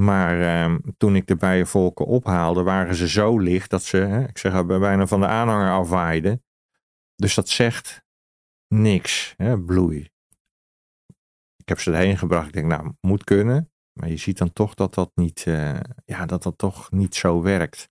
Maar 0.00 0.40
eh, 0.40 0.74
toen 0.96 1.16
ik 1.16 1.26
de 1.26 1.36
bijenvolken 1.36 2.06
ophaalde, 2.06 2.62
waren 2.62 2.94
ze 2.94 3.08
zo 3.08 3.38
licht 3.38 3.70
dat 3.70 3.82
ze, 3.82 3.96
hè, 3.96 4.28
ik 4.28 4.38
zeg 4.38 4.66
bijna 4.66 5.06
van 5.06 5.20
de 5.20 5.26
aanhanger 5.26 5.72
afwaaiden. 5.72 6.44
Dus 7.14 7.34
dat 7.34 7.48
zegt 7.48 8.04
niks, 8.68 9.34
hè, 9.36 9.60
bloei. 9.60 10.10
Ik 11.56 11.68
heb 11.68 11.80
ze 11.80 11.92
erheen 11.92 12.18
gebracht. 12.18 12.46
Ik 12.46 12.52
denk, 12.52 12.66
nou, 12.66 12.92
moet 13.00 13.24
kunnen. 13.24 13.70
Maar 13.92 14.08
je 14.08 14.16
ziet 14.16 14.38
dan 14.38 14.52
toch 14.52 14.74
dat 14.74 14.94
dat 14.94 15.10
niet, 15.14 15.44
uh, 15.48 15.80
ja, 16.04 16.26
dat 16.26 16.42
dat 16.42 16.58
toch 16.58 16.90
niet 16.90 17.14
zo 17.14 17.42
werkt. 17.42 17.88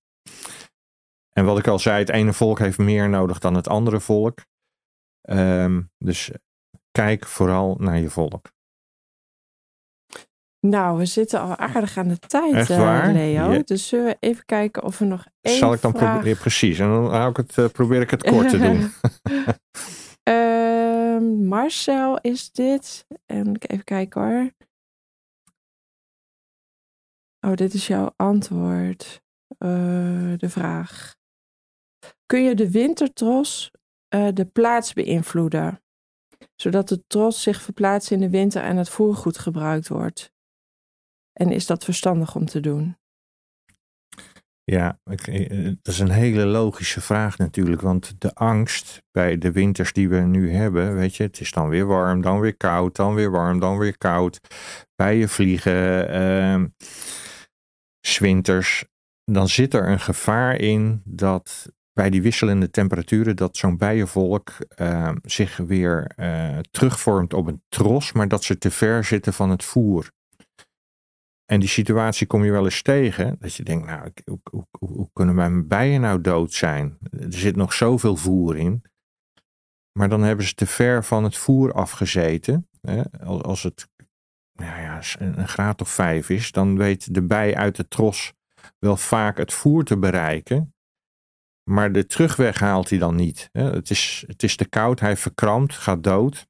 En 1.29 1.45
wat 1.45 1.57
ik 1.57 1.67
al 1.67 1.79
zei, 1.79 1.99
het 1.99 2.09
ene 2.09 2.33
volk 2.33 2.59
heeft 2.59 2.77
meer 2.77 3.09
nodig 3.09 3.39
dan 3.39 3.53
het 3.53 3.67
andere 3.67 3.99
volk. 3.99 4.45
Um, 5.31 5.91
dus 5.97 6.31
kijk 6.91 7.25
vooral 7.25 7.75
naar 7.79 7.99
je 7.99 8.09
volk. 8.09 8.51
Nou, 10.59 10.97
we 10.97 11.05
zitten 11.05 11.39
al 11.39 11.55
aardig 11.55 11.97
aan 11.97 12.07
de 12.07 12.19
tijd? 12.19 12.69
Uh, 12.69 13.09
Leo. 13.11 13.63
Dus 13.63 13.87
zullen 13.87 14.05
we 14.05 14.17
even 14.19 14.45
kijken 14.45 14.83
of 14.83 14.99
we 14.99 15.05
nog 15.05 15.25
één 15.41 15.57
Zal 15.57 15.73
ik 15.73 15.81
dan 15.81 15.91
vraag... 15.91 16.13
proberen? 16.13 16.37
Precies, 16.37 16.79
en 16.79 16.87
dan 16.87 17.13
hou 17.13 17.29
ik 17.29 17.37
het, 17.37 17.57
uh, 17.57 17.67
probeer 17.67 18.01
ik 18.01 18.09
het 18.09 18.23
kort 18.23 18.49
te 18.49 18.57
doen. 18.57 18.91
uh, 20.29 21.47
Marcel 21.49 22.19
is 22.21 22.51
dit. 22.51 23.05
En 23.25 23.57
even 23.57 23.83
kijken 23.83 24.21
hoor. 24.21 24.51
Oh, 27.39 27.53
dit 27.55 27.73
is 27.73 27.87
jouw 27.87 28.13
antwoord. 28.15 29.21
Uh, 29.59 30.37
de 30.37 30.49
vraag. 30.49 31.15
Kun 32.25 32.43
je 32.43 32.55
de 32.55 32.71
wintertros 32.71 33.71
uh, 34.15 34.27
de 34.33 34.45
plaats 34.45 34.93
beïnvloeden, 34.93 35.81
zodat 36.55 36.87
de 36.87 37.03
tros 37.07 37.41
zich 37.41 37.61
verplaatst 37.61 38.11
in 38.11 38.19
de 38.19 38.29
winter 38.29 38.63
en 38.63 38.77
het 38.77 38.89
voer 38.89 39.15
goed 39.15 39.37
gebruikt 39.37 39.87
wordt? 39.87 40.33
En 41.33 41.51
is 41.51 41.65
dat 41.65 41.83
verstandig 41.83 42.35
om 42.35 42.45
te 42.45 42.59
doen? 42.59 42.97
Ja, 44.63 44.99
eh, 45.03 45.65
dat 45.81 45.93
is 45.93 45.99
een 45.99 46.09
hele 46.09 46.45
logische 46.45 47.01
vraag 47.01 47.37
natuurlijk, 47.37 47.81
want 47.81 48.21
de 48.21 48.33
angst 48.33 49.03
bij 49.11 49.37
de 49.37 49.51
winters 49.51 49.93
die 49.93 50.09
we 50.09 50.19
nu 50.19 50.51
hebben, 50.51 50.95
weet 50.95 51.15
je, 51.15 51.23
het 51.23 51.39
is 51.39 51.51
dan 51.51 51.69
weer 51.69 51.85
warm, 51.85 52.21
dan 52.21 52.39
weer 52.39 52.57
koud, 52.57 52.95
dan 52.95 53.13
weer 53.13 53.31
warm, 53.31 53.59
dan 53.59 53.77
weer 53.77 53.97
koud, 53.97 54.39
bijen 54.95 55.29
vliegen, 55.29 56.15
uh, 56.15 56.63
zwinters, 57.99 58.85
dan 59.23 59.47
zit 59.47 59.73
er 59.73 59.87
een 59.87 59.99
gevaar 59.99 60.55
in 60.55 61.01
dat 61.05 61.71
bij 61.99 62.09
die 62.09 62.21
wisselende 62.21 62.69
temperaturen 62.69 63.35
dat 63.35 63.57
zo'n 63.57 63.77
bijenvolk 63.77 64.57
uh, 64.81 65.11
zich 65.23 65.57
weer 65.57 66.11
uh, 66.17 66.57
terugvormt 66.71 67.33
op 67.33 67.47
een 67.47 67.61
tros, 67.69 68.11
maar 68.11 68.27
dat 68.27 68.43
ze 68.43 68.57
te 68.57 68.71
ver 68.71 69.03
zitten 69.03 69.33
van 69.33 69.49
het 69.49 69.63
voer. 69.63 70.11
En 71.45 71.59
die 71.59 71.69
situatie 71.69 72.27
kom 72.27 72.43
je 72.43 72.51
wel 72.51 72.63
eens 72.63 72.81
tegen, 72.81 73.35
dat 73.39 73.55
je 73.55 73.63
denkt, 73.63 73.85
nou, 73.85 74.11
hoe, 74.25 74.39
hoe, 74.51 74.65
hoe 74.79 75.09
kunnen 75.13 75.35
mijn 75.35 75.67
bijen 75.67 76.01
nou 76.01 76.21
dood 76.21 76.53
zijn? 76.53 76.97
Er 77.11 77.33
zit 77.33 77.55
nog 77.55 77.73
zoveel 77.73 78.15
voer 78.15 78.57
in. 78.57 78.81
Maar 79.91 80.09
dan 80.09 80.21
hebben 80.21 80.45
ze 80.45 80.53
te 80.53 80.65
ver 80.65 81.03
van 81.03 81.23
het 81.23 81.37
voer 81.37 81.73
afgezeten. 81.73 82.67
Hè? 82.81 83.03
Als 83.23 83.63
het 83.63 83.87
nou 84.53 84.81
ja, 84.81 85.01
een 85.17 85.47
graad 85.47 85.81
of 85.81 85.89
vijf 85.89 86.29
is, 86.29 86.51
dan 86.51 86.77
weet 86.77 87.13
de 87.13 87.21
bij 87.21 87.55
uit 87.55 87.75
de 87.75 87.87
tros 87.87 88.33
wel 88.77 88.97
vaak 88.97 89.37
het 89.37 89.53
voer 89.53 89.83
te 89.83 89.97
bereiken. 89.97 90.73
Maar 91.69 91.91
de 91.91 92.05
terugweg 92.05 92.59
haalt 92.59 92.89
hij 92.89 92.99
dan 92.99 93.15
niet. 93.15 93.49
Het 93.51 93.89
is, 93.89 94.23
het 94.27 94.43
is 94.43 94.55
te 94.55 94.65
koud, 94.65 94.99
hij 94.99 95.17
verkrampt, 95.17 95.73
gaat 95.73 96.03
dood. 96.03 96.47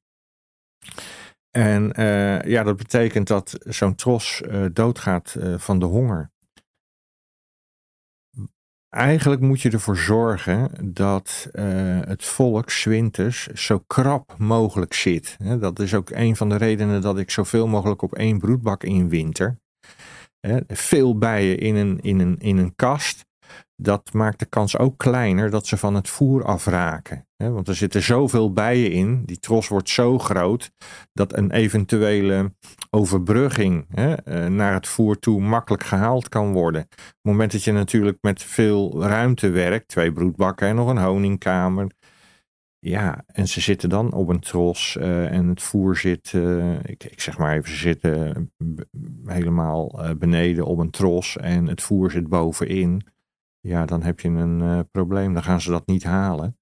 En 1.50 2.00
uh, 2.00 2.42
ja, 2.42 2.62
dat 2.62 2.76
betekent 2.76 3.26
dat 3.26 3.58
zo'n 3.58 3.94
tros 3.94 4.42
uh, 4.44 4.66
doodgaat 4.72 5.34
uh, 5.38 5.58
van 5.58 5.78
de 5.78 5.84
honger. 5.84 6.30
Eigenlijk 8.88 9.40
moet 9.40 9.60
je 9.60 9.70
ervoor 9.70 9.96
zorgen 9.96 10.92
dat 10.94 11.48
het 12.06 12.24
volk 12.24 12.70
zwinters 12.70 13.46
zo 13.46 13.78
krap 13.78 14.38
mogelijk 14.38 14.94
zit. 14.94 15.36
Dat 15.60 15.78
is 15.78 15.94
ook 15.94 16.10
een 16.10 16.36
van 16.36 16.48
de 16.48 16.56
redenen 16.56 17.00
dat 17.00 17.18
ik 17.18 17.30
zoveel 17.30 17.66
mogelijk 17.66 18.02
op 18.02 18.14
één 18.14 18.38
broedbak 18.38 18.82
in 18.84 19.08
winter. 19.08 19.58
Veel 20.66 21.18
bijen 21.18 21.58
in 21.58 21.76
een, 21.76 22.00
in 22.00 22.20
een, 22.20 22.38
in 22.38 22.56
een 22.56 22.74
kast 22.74 23.28
dat 23.76 24.12
maakt 24.12 24.38
de 24.38 24.46
kans 24.46 24.78
ook 24.78 24.98
kleiner 24.98 25.50
dat 25.50 25.66
ze 25.66 25.76
van 25.76 25.94
het 25.94 26.08
voer 26.08 26.44
afraken. 26.44 27.28
Want 27.36 27.68
er 27.68 27.74
zitten 27.74 28.02
zoveel 28.02 28.52
bijen 28.52 28.92
in, 28.92 29.22
die 29.24 29.38
tros 29.38 29.68
wordt 29.68 29.88
zo 29.88 30.18
groot, 30.18 30.72
dat 31.12 31.36
een 31.36 31.50
eventuele 31.50 32.54
overbrugging 32.90 33.86
eh, 33.94 34.46
naar 34.46 34.74
het 34.74 34.88
voer 34.88 35.18
toe 35.18 35.40
makkelijk 35.40 35.84
gehaald 35.84 36.28
kan 36.28 36.52
worden. 36.52 36.82
Op 36.82 36.96
het 36.96 37.16
moment 37.22 37.52
dat 37.52 37.64
je 37.64 37.72
natuurlijk 37.72 38.18
met 38.20 38.42
veel 38.42 39.02
ruimte 39.02 39.48
werkt, 39.48 39.88
twee 39.88 40.12
broedbakken 40.12 40.68
en 40.68 40.76
nog 40.76 40.88
een 40.88 41.02
honingkamer. 41.04 41.86
Ja, 42.78 43.24
en 43.26 43.48
ze 43.48 43.60
zitten 43.60 43.88
dan 43.88 44.12
op 44.12 44.28
een 44.28 44.40
tros 44.40 44.96
uh, 45.00 45.32
en 45.32 45.48
het 45.48 45.62
voer 45.62 45.96
zit, 45.96 46.32
ik, 46.82 47.04
ik, 47.04 47.20
zeg 47.20 47.38
maar 47.38 47.56
even, 47.56 47.70
ze 47.70 47.76
zitten 47.76 48.50
helemaal 49.24 50.00
beneden 50.18 50.66
op 50.66 50.78
een 50.78 50.90
tros 50.90 51.36
en 51.36 51.66
het 51.66 51.82
voer 51.82 52.10
zit 52.10 52.28
bovenin 52.28 53.02
ja, 53.60 53.84
dan 53.84 54.02
heb 54.02 54.20
je 54.20 54.28
een 54.28 54.60
uh, 54.60 54.80
probleem. 54.90 55.34
Dan 55.34 55.42
gaan 55.42 55.60
ze 55.60 55.70
dat 55.70 55.86
niet 55.86 56.04
halen. 56.04 56.58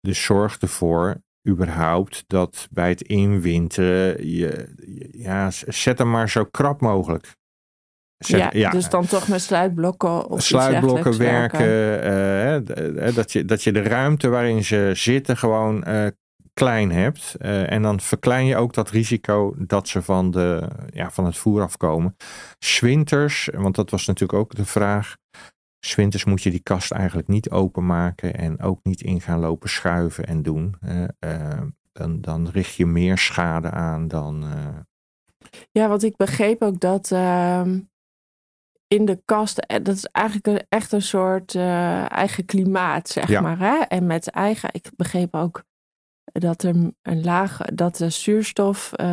Dus 0.00 0.24
zorg 0.24 0.58
ervoor, 0.58 1.22
überhaupt, 1.48 2.24
dat 2.26 2.68
bij 2.70 2.88
het 2.88 3.00
inwinteren, 3.00 4.28
je, 4.28 4.74
ja, 5.10 5.50
zet 5.50 5.98
hem 5.98 6.10
maar 6.10 6.28
zo 6.28 6.44
krap 6.44 6.80
mogelijk. 6.80 7.36
Zet, 8.18 8.40
ja, 8.40 8.50
ja, 8.52 8.70
dus 8.70 8.88
dan 8.88 9.06
toch 9.06 9.28
met 9.28 9.40
sluitblokken 9.40 10.28
of 10.28 10.42
Sluitblokken 10.42 11.18
werken, 11.18 11.58
werken 11.58 13.08
uh, 13.08 13.14
dat, 13.14 13.32
je, 13.32 13.44
dat 13.44 13.62
je 13.62 13.72
de 13.72 13.82
ruimte 13.82 14.28
waarin 14.28 14.64
ze 14.64 14.90
zitten 14.94 15.36
gewoon 15.36 15.84
uh, 15.88 16.06
klein 16.58 16.90
hebt. 16.90 17.34
Uh, 17.38 17.72
en 17.72 17.82
dan 17.82 18.00
verklein 18.00 18.46
je 18.46 18.56
ook 18.56 18.74
dat 18.74 18.90
risico 18.90 19.54
dat 19.58 19.88
ze 19.88 20.02
van, 20.02 20.30
de, 20.30 20.68
ja, 20.90 21.10
van 21.10 21.24
het 21.24 21.36
voer 21.36 21.62
afkomen. 21.62 22.16
Swinters, 22.58 23.48
want 23.56 23.74
dat 23.74 23.90
was 23.90 24.06
natuurlijk 24.06 24.38
ook 24.38 24.54
de 24.54 24.64
vraag. 24.64 25.16
Swinters 25.80 26.24
moet 26.24 26.42
je 26.42 26.50
die 26.50 26.62
kast 26.62 26.90
eigenlijk 26.90 27.28
niet 27.28 27.50
openmaken 27.50 28.34
en 28.34 28.60
ook 28.60 28.78
niet 28.82 29.00
in 29.00 29.20
gaan 29.20 29.38
lopen 29.38 29.68
schuiven 29.68 30.26
en 30.26 30.42
doen. 30.42 30.74
Uh, 30.80 31.60
dan, 31.92 32.20
dan 32.20 32.48
richt 32.48 32.74
je 32.74 32.86
meer 32.86 33.18
schade 33.18 33.70
aan 33.70 34.08
dan. 34.08 34.44
Ja, 35.70 35.88
want 35.88 36.02
ik 36.02 36.16
begreep 36.16 36.62
ook 36.62 36.80
dat 36.80 37.10
ehm, 37.12 37.80
in 38.86 39.04
de 39.04 39.22
kast, 39.24 39.66
dat 39.66 39.88
is 39.88 40.04
eigenlijk 40.04 40.64
echt 40.68 40.92
een 40.92 41.02
soort 41.02 41.54
eigen 41.54 42.44
klimaat, 42.44 43.08
zeg 43.08 43.40
maar. 43.40 43.58
Hè? 43.58 43.76
En 43.78 44.06
met 44.06 44.30
eigen, 44.30 44.68
ik 44.72 44.90
begreep 44.96 45.34
ook 45.34 45.66
dat 46.32 46.62
er 46.62 46.74
een 47.02 47.24
laag, 47.24 47.58
dat 47.74 47.96
de 47.96 48.10
zuurstof, 48.10 48.92
uh, 49.00 49.06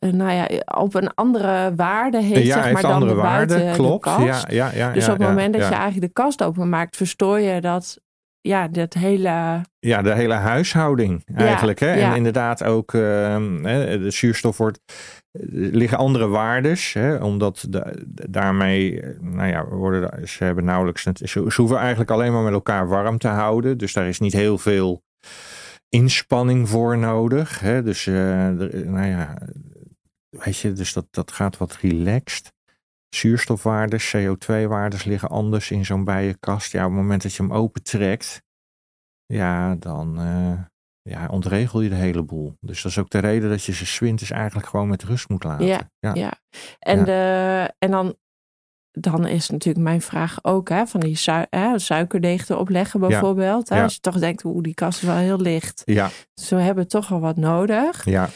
nou 0.00 0.32
ja, 0.32 0.48
op 0.64 0.94
een 0.94 1.14
andere 1.14 1.74
waarde 1.74 2.22
heeft, 2.22 2.46
ja, 2.46 2.62
zeg 2.62 2.72
maar, 2.72 2.82
dan 2.82 2.92
andere 2.92 3.14
de 3.14 3.20
waarde, 3.20 3.70
klopt. 3.74 4.04
De 4.04 4.10
kast. 4.10 4.22
Ja, 4.22 4.44
ja, 4.48 4.70
ja, 4.74 4.92
dus 4.92 5.08
op 5.08 5.18
het 5.18 5.28
moment 5.28 5.52
dat 5.52 5.68
je 5.68 5.74
eigenlijk 5.74 6.06
de 6.06 6.22
kast 6.22 6.42
openmaakt, 6.42 6.96
verstoor 6.96 7.40
je 7.40 7.60
dat, 7.60 8.00
ja, 8.40 8.68
dat 8.68 8.94
hele... 8.94 9.60
Ja, 9.78 10.02
de 10.02 10.14
hele 10.14 10.34
huishouding 10.34 11.22
eigenlijk. 11.34 11.80
hè? 11.80 11.92
En 11.92 12.16
inderdaad 12.16 12.64
ook 12.64 12.92
uh, 12.92 13.00
de 13.02 14.10
zuurstof 14.10 14.56
wordt 14.56 14.80
liggen 15.50 15.98
andere 15.98 16.28
waardes, 16.28 16.92
hè, 16.92 17.16
omdat 17.16 17.66
de, 17.68 18.04
daarmee, 18.28 19.02
nou 19.20 19.48
ja, 19.48 19.64
worden, 19.64 20.28
ze 20.28 20.44
hebben 20.44 20.64
nauwelijks, 20.64 21.02
ze, 21.02 21.44
ze 21.48 21.54
hoeven 21.56 21.78
eigenlijk 21.78 22.10
alleen 22.10 22.32
maar 22.32 22.42
met 22.42 22.52
elkaar 22.52 22.88
warm 22.88 23.18
te 23.18 23.28
houden, 23.28 23.78
dus 23.78 23.92
daar 23.92 24.08
is 24.08 24.18
niet 24.18 24.32
heel 24.32 24.58
veel 24.58 25.02
inspanning 25.88 26.68
voor 26.68 26.98
nodig. 26.98 27.60
Hè? 27.60 27.82
Dus, 27.82 28.06
uh, 28.06 28.14
nou 28.14 29.06
ja, 29.06 29.38
weet 30.30 30.58
je, 30.58 30.72
dus 30.72 30.92
dat, 30.92 31.06
dat 31.10 31.32
gaat 31.32 31.56
wat 31.56 31.76
relaxed. 31.76 32.54
Zuurstofwaardes, 33.08 34.16
CO2-waardes 34.16 35.04
liggen 35.04 35.28
anders 35.28 35.70
in 35.70 35.84
zo'n 35.84 36.04
bijenkast. 36.04 36.72
Ja, 36.72 36.84
op 36.84 36.90
het 36.90 37.00
moment 37.00 37.22
dat 37.22 37.34
je 37.34 37.42
hem 37.42 37.52
opentrekt, 37.52 38.42
ja, 39.26 39.74
dan 39.74 40.20
uh, 40.20 40.60
ja, 41.02 41.28
ontregel 41.28 41.80
je 41.80 41.88
de 41.88 41.94
hele 41.94 42.22
boel. 42.22 42.56
Dus 42.60 42.82
dat 42.82 42.90
is 42.90 42.98
ook 42.98 43.10
de 43.10 43.18
reden 43.18 43.50
dat 43.50 43.64
je 43.64 43.72
ze 43.72 43.86
zwinters 43.86 44.30
eigenlijk 44.30 44.68
gewoon 44.68 44.88
met 44.88 45.02
rust 45.02 45.28
moet 45.28 45.44
laten. 45.44 45.66
Ja, 45.66 45.90
ja. 45.98 46.14
ja. 46.14 46.32
En, 46.78 47.04
De, 47.04 47.74
en 47.78 47.90
dan 47.90 48.16
dan 48.98 49.26
is 49.26 49.50
natuurlijk 49.50 49.84
mijn 49.84 50.00
vraag 50.00 50.38
ook 50.42 50.68
hè, 50.68 50.86
van 50.86 51.00
die 51.00 51.18
hè, 51.50 51.78
suikerdeeg 51.78 52.44
te 52.44 52.56
opleggen 52.56 53.00
bijvoorbeeld. 53.00 53.68
Hè, 53.68 53.82
Als 53.82 53.94
je 53.94 54.00
toch 54.00 54.18
denkt, 54.18 54.42
hoe 54.42 54.62
die 54.62 54.74
kast 54.74 55.02
is 55.02 55.08
wel 55.08 55.16
heel 55.16 55.40
licht. 55.40 55.82
Ja. 55.84 56.10
Dus 56.34 56.48
we 56.48 56.56
hebben 56.56 56.88
toch 56.88 57.08
wel 57.08 57.20
wat 57.20 57.36
nodig. 57.36 58.04
Ja. 58.04 58.28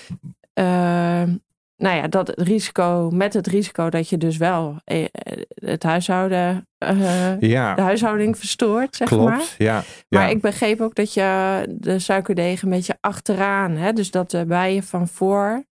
Uh, 0.54 1.34
nou 1.76 1.96
ja, 1.96 2.08
dat 2.08 2.32
risico, 2.40 3.10
met 3.12 3.34
het 3.34 3.46
risico 3.46 3.90
dat 3.90 4.08
je 4.08 4.16
dus 4.16 4.36
wel 4.36 4.76
eh, 4.84 5.06
het 5.54 5.82
huishouden, 5.82 6.66
uh, 6.78 7.40
ja. 7.40 7.74
de 7.74 7.82
huishouding 7.82 8.38
verstoort, 8.38 8.96
zeg 8.96 9.08
Klopt, 9.08 9.24
maar. 9.24 9.54
Ja, 9.58 9.82
maar 10.08 10.30
ik 10.30 10.40
begreep 10.40 10.80
ook 10.80 10.94
dat 10.94 11.14
je 11.14 11.62
de 11.68 11.98
suikerdeeg 11.98 12.62
een 12.62 12.70
beetje 12.70 12.96
achteraan, 13.00 13.76
hè, 13.76 13.92
dus 13.92 14.10
dat 14.10 14.30
de 14.30 14.44
bijen 14.44 14.82
van 14.82 15.08
voor, 15.08 15.64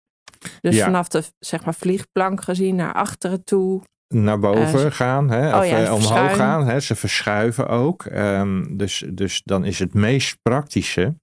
dus 0.62 0.82
vanaf 0.82 1.08
de 1.08 1.24
zeg 1.40 1.66
maar 1.66 1.76
vliegplank 1.76 2.42
gezien 2.44 2.76
naar 2.76 2.94
achteren 2.94 3.44
toe, 3.44 3.82
naar 4.08 4.40
boven 4.40 4.86
uh, 4.86 4.92
gaan, 4.92 5.30
hè, 5.30 5.50
oh, 5.54 5.60
of 5.60 5.68
ja, 5.68 5.94
omhoog 5.94 6.36
gaan. 6.36 6.68
Hè, 6.68 6.80
ze 6.80 6.96
verschuiven 6.96 7.68
ook. 7.68 8.06
Um, 8.06 8.78
dus, 8.78 9.04
dus 9.10 9.42
dan 9.44 9.66
is 9.66 9.80
het 9.80 9.94
meest 9.94 10.38
praktische, 10.42 11.14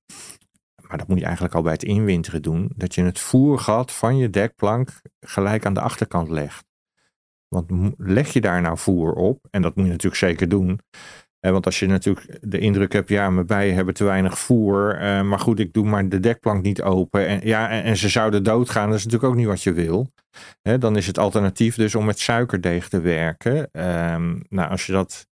maar 0.89 0.99
dat 0.99 1.09
moet 1.09 1.19
je 1.19 1.25
eigenlijk 1.25 1.55
al 1.55 1.63
bij 1.63 1.73
het 1.73 1.83
inwinteren 1.83 2.43
doen, 2.43 2.73
dat 2.77 2.95
je 2.95 3.03
het 3.03 3.19
voergat 3.19 3.93
van 3.93 4.17
je 4.17 4.31
dekplank 4.31 5.01
gelijk 5.21 5.67
aan 5.67 5.75
de 5.75 5.81
achterkant 5.81 6.31
legt. 6.31 6.65
Want 7.49 7.71
leg 7.97 8.33
je 8.33 8.41
daar 8.41 8.61
nou 8.61 8.79
voer 8.79 9.13
op, 9.13 9.47
en 9.51 9.63
dat 9.63 9.77
moet 9.77 9.85
je 9.85 9.91
natuurlijk 9.91 10.21
zeker 10.21 10.49
doen, 10.49 10.81
want 11.53 11.67
als 11.67 11.79
je 11.79 11.87
natuurlijk 11.87 12.39
de 12.41 12.59
indruk 12.59 12.93
hebt, 12.93 13.09
ja, 13.09 13.31
mijn 13.31 13.47
bijen 13.47 13.75
hebben 13.75 13.95
te 13.95 14.05
weinig 14.05 14.39
voer. 14.39 15.03
Uh, 15.03 15.23
maar 15.23 15.39
goed, 15.39 15.59
ik 15.59 15.73
doe 15.73 15.85
maar 15.85 16.09
de 16.09 16.21
dekplank 16.21 16.63
niet 16.63 16.83
open. 16.83 17.27
En, 17.27 17.41
ja, 17.43 17.71
en, 17.71 17.97
ze 17.97 18.09
zouden 18.09 18.43
doodgaan. 18.43 18.89
Dat 18.89 18.99
is 18.99 19.05
natuurlijk 19.05 19.33
ook 19.33 19.39
niet 19.39 19.47
wat 19.47 19.63
je 19.63 19.73
wil. 19.73 20.09
Dan 20.63 20.97
is 20.97 21.07
het 21.07 21.19
alternatief 21.19 21.77
dus 21.77 21.95
om 21.95 22.05
met 22.05 22.19
suikerdeeg 22.19 22.89
te 22.89 23.01
werken. 23.01 23.57
Um, 23.57 24.45
nou, 24.49 24.71
als 24.71 24.87
je 24.87 24.93
dat 24.93 25.27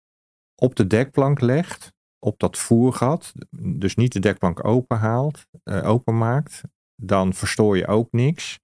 op 0.56 0.76
de 0.76 0.88
dekplank 0.88 1.42
legt, 1.42 1.94
op 2.20 2.40
dat 2.40 2.58
voergat, 2.58 3.34
dus 3.60 3.96
niet 3.96 4.14
de 4.14 4.20
dekplank 4.20 4.66
open 4.66 4.98
haalt, 4.98 5.46
uh, 5.64 5.90
openmaakt, 5.90 6.62
dan 6.96 7.34
verstoor 7.34 7.78
je 7.78 7.88
ook 7.88 8.12
niks. 8.12 8.60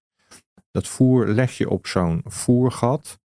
Dat 0.71 0.87
voer 0.87 1.27
leg 1.27 1.57
je 1.57 1.69
op 1.69 1.87
zo'n 1.87 2.21
voergat. 2.25 3.19